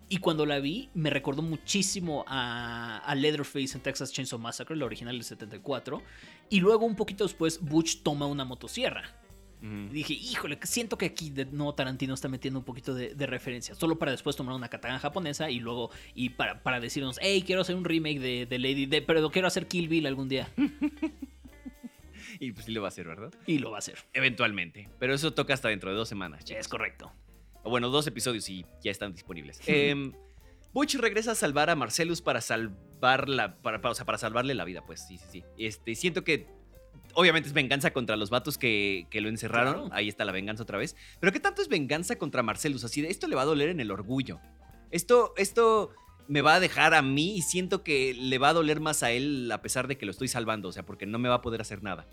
[0.09, 4.85] Y cuando la vi, me recordó muchísimo a, a Leatherface en Texas Chainsaw Massacre, la
[4.85, 6.03] original del 74.
[6.51, 9.15] Y luego, un poquito después, Butch toma una motosierra.
[9.63, 13.27] Y dije, híjole, siento que aquí de nuevo Tarantino está metiendo un poquito de, de
[13.29, 13.77] referencia.
[13.77, 17.61] Solo para después tomar una katana japonesa y luego, y para, para decirnos, hey, quiero
[17.63, 20.49] hacer un remake de, de Lady, de, pero quiero hacer Kill Bill algún día.
[22.41, 23.33] Y pues sí lo va a hacer, ¿verdad?
[23.47, 23.99] Y lo va a hacer.
[24.15, 24.89] Eventualmente.
[24.99, 26.41] Pero eso toca hasta dentro de dos semanas.
[26.41, 26.69] Es chicos.
[26.69, 27.13] correcto.
[27.63, 29.61] O bueno, dos episodios y ya están disponibles.
[29.67, 30.13] Em,
[30.73, 34.65] Butch regresa a salvar a Marcellus para salvarla, para, para- o sea, para salvarle la
[34.65, 35.45] vida, pues sí, sí, sí.
[35.59, 36.47] Este, siento que
[37.15, 39.75] obviamente es venganza contra los vatos que, que lo encerraron.
[39.75, 39.89] Claro.
[39.93, 40.97] Ahí está la venganza otra vez.
[41.21, 42.85] Pero ¿qué tanto es venganza contra Marcellus?
[42.85, 44.41] Así de esto le va a doler en el orgullo.
[44.91, 45.91] Esto, esto
[46.29, 49.11] me va a dejar a mí y siento que le va a doler más a
[49.11, 51.43] él a pesar de que lo estoy salvando, o sea, porque no me va a
[51.43, 52.07] poder hacer nada.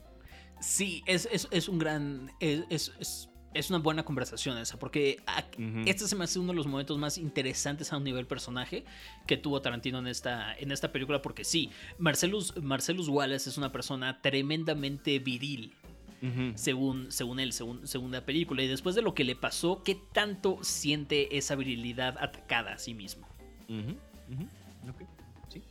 [0.62, 2.32] Sí, es, es, es un gran.
[2.39, 5.43] Es, es, es- una buena conversación esa, porque a-
[5.86, 8.84] este se me hace uno de los momentos más interesantes a un nivel personaje
[9.28, 13.72] que tuvo Tarantino en esta, en esta película, porque sí, Marcellus, Marcellus Wallace es una
[13.72, 15.74] persona tremendamente viril.
[16.56, 18.62] Según, según él, según, según la película.
[18.62, 22.93] Y después de lo que le pasó, ¿qué tanto siente esa virilidad atacada a sí
[22.93, 23.26] mismo?
[23.70, 23.91] Ujú,
[24.34, 24.43] ujú,
[24.89, 25.02] ok,
[25.47, 25.64] sí.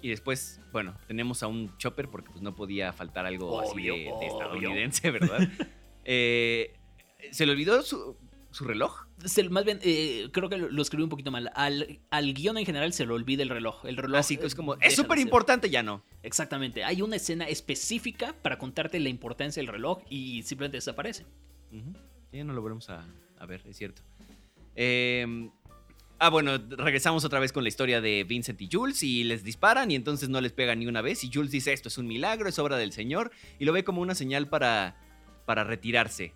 [0.00, 4.14] Y después, bueno, tenemos a un Chopper porque pues no podía faltar algo así de,
[4.20, 5.40] de estadounidense, ¿verdad?
[6.10, 6.77] Eh,
[7.32, 8.16] ¿Se le olvidó su,
[8.50, 9.06] su reloj?
[9.24, 11.50] Se- más bien, eh, creo que lo, lo escribí un poquito mal.
[11.54, 13.84] Al, al guion en general se le olvida el reloj.
[13.86, 16.02] El reloj Así que es eh, como, deja es súper importante, ya no.
[16.22, 16.84] Exactamente.
[16.84, 21.26] Hay una escena específica para contarte la importancia del reloj y simplemente desaparece.
[21.72, 21.92] Ujú,
[22.32, 23.04] Ya no lo volvemos a,
[23.38, 24.02] a ver, es cierto.
[24.76, 25.50] Eh,
[26.20, 29.90] ah, bueno, regresamos otra vez con la historia de Vincent y Jules y les disparan
[29.90, 32.48] y entonces no les pegan ni una vez y Jules dice esto es un milagro,
[32.48, 34.96] es obra del Señor y lo ve como una señal para,
[35.46, 36.32] para retirarse.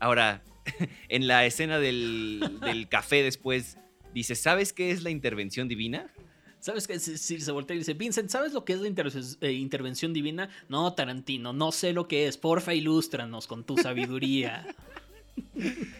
[0.00, 0.42] Ahora,
[1.08, 3.76] en la escena del, del café después,
[4.12, 6.06] dice, ¿sabes qué es la intervención divina?
[6.58, 6.98] ¿Sabes qué?
[6.98, 10.12] Si, si se voltea y dice, Vincent, ¿sabes lo que es la inter- eh, intervención
[10.12, 10.50] divina?
[10.68, 12.36] No, Tarantino, no sé lo que es.
[12.36, 14.66] Porfa, ilústranos con tu sabiduría.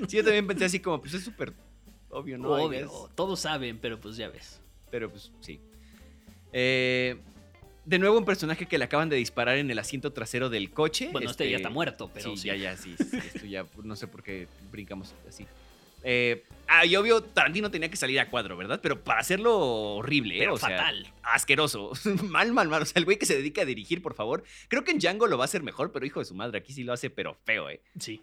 [0.08, 1.54] Sí, yo también pensé así como, pues es súper
[2.10, 2.50] obvio, ¿no?
[2.50, 4.60] Obvio, todos saben, pero pues ya ves.
[4.90, 5.60] Pero pues sí.
[6.52, 7.16] Eh,
[7.84, 11.08] de nuevo un personaje que le acaban de disparar en el asiento trasero del coche.
[11.12, 12.48] Bueno, este, ya está muerto, pero sí, sí.
[12.48, 15.46] ya, ya, sí, sí, Esto ya, no sé por qué brincamos así.
[16.02, 18.80] Eh, ah, y obvio, Tarantino tenía que salir a cuadro, ¿verdad?
[18.82, 19.58] Pero para hacerlo
[19.96, 20.40] horrible, ¿eh?
[20.40, 21.12] Pero o sea, fatal.
[21.22, 21.92] asqueroso.
[22.24, 22.82] mal, mal, mal.
[22.82, 24.44] O sea, el güey que se dedica a dirigir, por favor.
[24.68, 26.72] Creo que en Django lo va a hacer mejor, pero hijo de su madre, aquí
[26.72, 27.82] sí lo hace, pero feo, ¿eh?
[27.98, 28.22] Sí.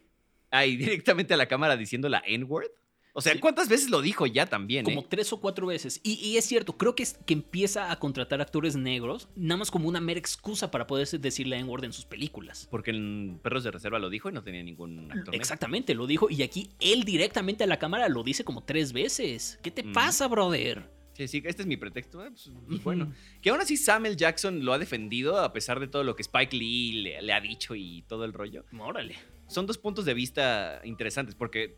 [0.51, 2.72] Ah, y directamente a la cámara diciendo la N-word.
[3.18, 3.39] O sea.
[3.39, 5.05] ¿cuántas veces lo dijo ya también, Como eh?
[5.09, 5.99] tres o cuatro veces.
[6.03, 9.72] Y, y es cierto, creo que, es, que empieza a contratar actores negros, nada más
[9.72, 12.68] como una mera excusa para poder decirle N-word en sus películas.
[12.70, 15.34] Porque en Perros de Reserva lo dijo y no tenía ningún actor negro.
[15.34, 16.30] Exactamente, lo dijo.
[16.30, 19.57] Y aquí él directamente a la cámara lo dice como tres veces.
[19.63, 19.93] ¿Qué te Mm.
[19.93, 20.89] pasa, brother?
[21.13, 22.24] Sí, sí, este es mi pretexto.
[22.24, 23.11] eh, pues, pues, bueno,
[23.41, 26.55] que aún así Samuel Jackson lo ha defendido a pesar de todo lo que Spike
[26.55, 28.63] Lee le, le ha dicho y todo el rollo.
[28.80, 29.15] Órale.
[29.47, 31.78] Son dos puntos de vista interesantes porque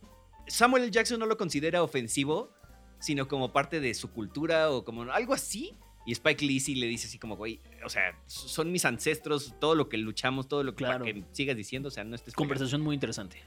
[0.50, 0.91] Samuel L.
[0.91, 2.52] Jackson no lo considera ofensivo,
[3.00, 5.74] sino como parte de su cultura o como algo así.
[6.06, 9.76] Y Spike Lee sí le dice así como, güey, o sea, son mis ancestros, todo
[9.76, 11.06] lo que luchamos, todo lo que, Claro.
[11.06, 12.34] para que sigas diciendo, o sea, no estés...
[12.34, 12.38] pegando".
[12.50, 13.38] Conversación muy interesante.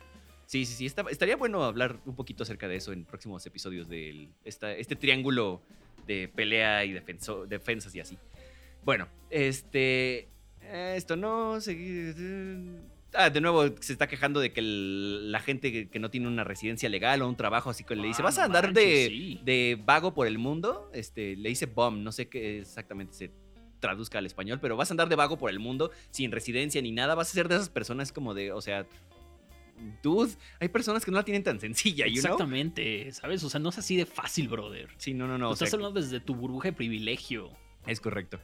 [0.47, 0.87] Sí, sí, sí.
[0.87, 5.63] está- estaría bueno hablar un poquito acerca de eso en próximos episodios de este triángulo
[6.07, 8.19] de pelea y defenso- defensas y así.
[8.85, 10.29] Bueno, este.
[10.61, 11.61] Esto no.
[11.61, 12.81] seguir-
[13.15, 16.29] Ah, de nuevo se está quejando de que el- la gente que, que no tiene
[16.29, 18.85] una residencia legal o un trabajo así que le dice, Ah, ¿vas a andar manches,
[18.85, 19.41] de, sí.
[19.45, 20.91] de vago por el mundo?
[20.95, 23.31] Este, le dice bum, no sé qué exactamente se
[23.81, 26.93] traduzca al español, pero vas a andar de vago por el mundo sin residencia ni
[26.93, 28.87] nada, vas a ser de esas personas como de, o sea,
[30.03, 32.33] dude, hay personas que no la tienen tan sencilla, you know?
[32.33, 33.43] Exactamente, ¿sabes?
[33.45, 34.89] O sea, no es así de fácil, brother.
[34.97, 35.51] Sí, no, no, no.
[35.51, 37.51] o Estás sea, hablando desde tu burbuja de privilegio.
[37.87, 38.39] es correcto.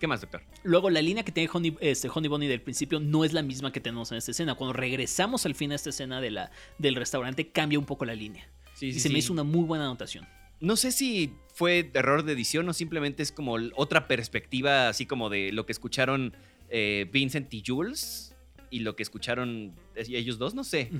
[0.00, 0.42] ¿Qué más, doctor?
[0.62, 3.70] Luego, la línea que tiene Honey, este, Honey Bunny del principio no es la misma
[3.70, 4.54] que tenemos en esta escena.
[4.54, 8.14] Cuando regresamos al fin a esta escena de la, del restaurante, cambia un poco la
[8.14, 8.48] línea.
[8.72, 10.26] Sí, y se me hizo una muy buena anotación.
[10.58, 15.28] No sé si fue error de edición o simplemente es como otra perspectiva, así como
[15.28, 16.34] de lo que escucharon
[16.70, 18.34] eh, Vincent y Jules
[18.70, 20.90] y lo que escucharon ellos dos, no sé.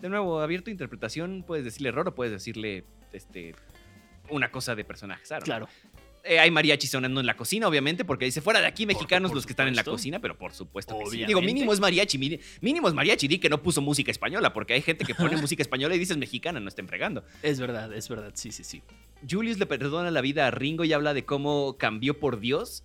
[0.00, 3.56] De nuevo, abierto a interpretación, puedes decirle error o puedes decirle este,
[4.28, 5.28] una cosa de personajes.
[5.42, 5.68] Claro.
[6.24, 9.36] Eh, hay mariachi sonando en la cocina, obviamente, porque dice fuera de aquí mexicanos por
[9.36, 11.08] los que están en la cocina, pero por supuesto que sí.
[11.08, 11.28] Obviamente.
[11.28, 12.18] Digo, mínimo es mariachi,
[12.60, 15.62] mínimo es mariachi, di que no puso música española, porque hay gente que pone música
[15.62, 17.24] española y dices mexicana, no estén fregando.
[17.42, 18.82] Es verdad, es verdad, sí, sí, sí.
[19.28, 22.82] Julius le perdona la vida a Ringo y habla de cómo cambió por Dios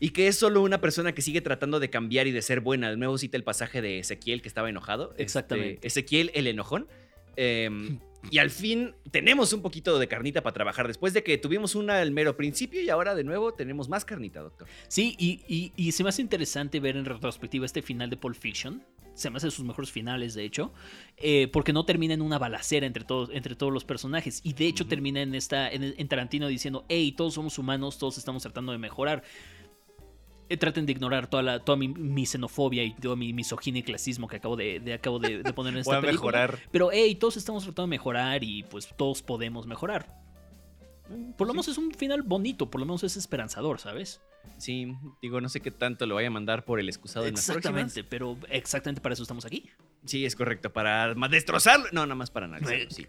[0.00, 2.90] y que es solo una persona que sigue tratando de cambiar y de ser buena.
[2.90, 5.10] De nuevo cita el pasaje de Ezequiel que estaba enojado.
[5.12, 5.86] Este, Exactamente.
[5.86, 6.86] Ezequiel el enojón.
[7.36, 7.70] Eh,
[8.30, 12.00] y al fin tenemos un poquito de carnita para trabajar después de que tuvimos una
[12.00, 14.68] al mero principio y ahora de nuevo tenemos más carnita, doctor.
[14.88, 18.36] Sí, y, y- y se me hace interesante ver en retrospectiva este final de Pulp
[18.36, 18.82] Fiction.
[19.14, 20.72] Se me hace de sus mejores finales, de hecho.
[21.16, 24.40] eh, porque no termina en una balacera entre todos, entre todos los personajes.
[24.44, 28.16] Y de hecho termina en, esta, en, en Tarantino diciendo, hey, todos somos humanos, todos
[28.18, 29.24] estamos tratando de mejorar.
[30.50, 33.82] Eh, traten de ignorar toda, la, toda mi, mi xenofobia y toda mi misoginia y
[33.82, 36.50] clasismo que acabo de, de- acabo de, de poner en esta película.
[36.70, 40.16] Pero, hey, todos estamos tratando de mejorar y pues todos podemos mejorar.
[41.36, 41.56] Por lo Sí.
[41.56, 44.20] menos es un final bonito, por lo menos es esperanzador, ¿sabes?
[44.58, 47.44] Sí, digo, no sé qué tanto lo vaya a mandar por el excusado en las
[47.46, 47.64] próximas.
[47.82, 49.70] Exactamente, pero exactamente para eso estamos aquí.
[50.04, 51.86] Sí, es correcto, para destrozarlo.
[51.92, 53.06] No, nada más para analizarlo, sí.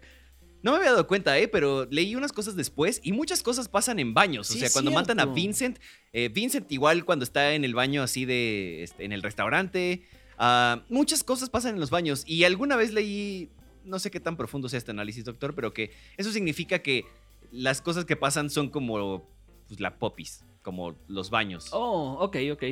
[0.62, 1.48] No me había dado cuenta, ¿eh?
[1.48, 4.46] Pero leí unas cosas después y muchas cosas pasan en baños.
[4.48, 5.34] Sí, o sea, cuando matan a cierto.
[5.34, 5.78] Vincent,
[6.12, 10.02] eh, Vincent igual cuando está en el baño así de, este, en el restaurante,
[10.38, 12.24] ah, muchas cosas pasan en los baños.
[12.26, 13.50] Y alguna vez leí,
[13.84, 17.04] no sé qué tan profundo sea este análisis, doctor, pero que eso significa que
[17.50, 19.28] las cosas que pasan son como
[19.66, 21.68] pues, la popis, como los baños.
[21.72, 22.64] Oh, ok, ok.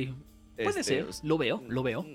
[0.55, 1.07] Puede Este, ser.
[1.23, 2.05] Lo veo, lo veo.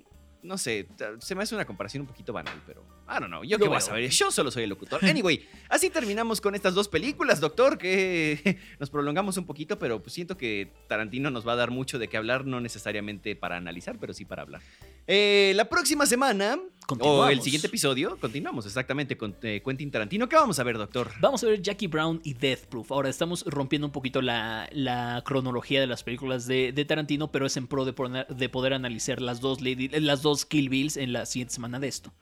[0.45, 0.87] No sé,
[1.21, 3.43] se me hace una comparación un poquito banal, pero I don't know.
[3.45, 5.03] Yo qué voy a saber, yo solo soy el locutor.
[5.05, 10.13] Anyway, así terminamos con estas dos películas, doctor, que nos prolongamos un poquito, pero pues
[10.13, 13.99] siento que Tarantino nos va a dar mucho de qué hablar, no necesariamente para analizar,
[13.99, 14.61] pero sí para hablar.
[15.07, 16.59] Eh, la próxima semana,
[17.01, 20.29] o el siguiente episodio, continuamos exactamente con eh, Quentin Tarantino.
[20.29, 21.11] ¿Qué vamos a ver, doctor?
[21.21, 22.93] Vamos a ver Jackie Brown y Death Proof.
[22.93, 27.47] Ahora estamos rompiendo un poquito la, la cronología de las películas de, de Tarantino, pero
[27.47, 30.97] es en pro de, poner- de poder analizar las dos, Lady- las dos Kill Bills
[30.97, 32.13] en la siguiente semana de esto.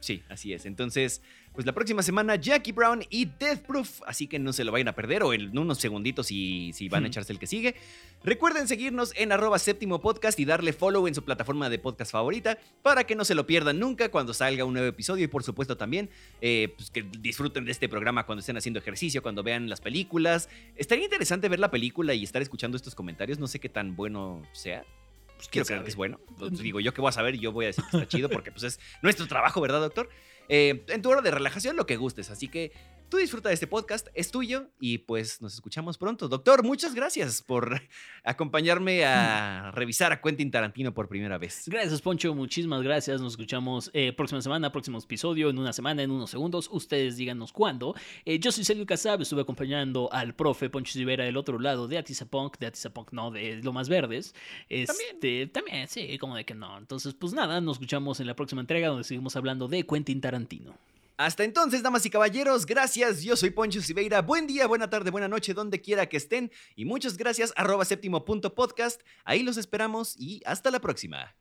[0.00, 0.64] Sí, así es.
[0.64, 1.22] Entonces,
[1.52, 4.86] pues la próxima semana Jackie Brown y Death Proof, así que no se lo vayan
[4.88, 7.74] a perder o en unos segunditos si, si van a echarse el que sigue.
[8.22, 12.58] Recuerden seguirnos en arroba séptimo podcast y darle follow en su plataforma de podcast favorita
[12.82, 15.76] para que no se lo pierdan nunca cuando salga un nuevo episodio y por supuesto
[15.76, 19.80] también eh, pues que disfruten de este programa cuando estén haciendo ejercicio, cuando vean las
[19.80, 20.48] películas.
[20.76, 24.42] Estaría interesante ver la película y estar escuchando estos comentarios, no sé qué tan bueno
[24.52, 24.84] sea.
[25.38, 26.20] Pues quiero creer que es bueno.
[26.36, 28.50] Pues, digo, yo qué voy a saber, yo voy a decir que está chido porque
[28.50, 30.10] pues es nuestro trabajo, ¿verdad, doctor?
[30.48, 32.30] Eh, en tu hora de relajación, lo que gustes.
[32.30, 32.72] Así que
[33.08, 36.28] tú disfruta de este podcast, es tuyo y pues nos escuchamos pronto.
[36.28, 37.80] Doctor, muchas gracias por
[38.22, 41.64] acompañarme a revisar a Quentin Tarantino por primera vez.
[41.66, 42.34] Gracias, Poncho.
[42.34, 43.20] Muchísimas gracias.
[43.20, 46.68] Nos escuchamos eh, próxima semana, próximo episodio, en una semana, en unos segundos.
[46.70, 47.94] Ustedes díganos cuándo.
[48.24, 51.98] Eh, yo soy Celio Casab, estuve acompañando al profe Poncho Rivera del otro lado de
[51.98, 54.34] Atizapunk, de Atizapunk, no, de Lo Más Verdes.
[54.68, 55.88] Este, también.
[55.88, 56.76] sí, como de que no.
[56.78, 60.74] Entonces, pues nada, nos escuchamos en la próxima entrega donde seguimos hablando de Quentin Tarantino.
[61.18, 63.22] Hasta entonces, damas y caballeros, gracias.
[63.24, 64.22] Yo soy Poncho Siveira.
[64.22, 66.52] Buen día, buena tarde, buena noche, donde quiera que estén.
[66.76, 69.02] Y muchas gracias, arroba séptimo punto podcast.
[69.24, 71.34] Ahí los esperamos y hasta la próxima.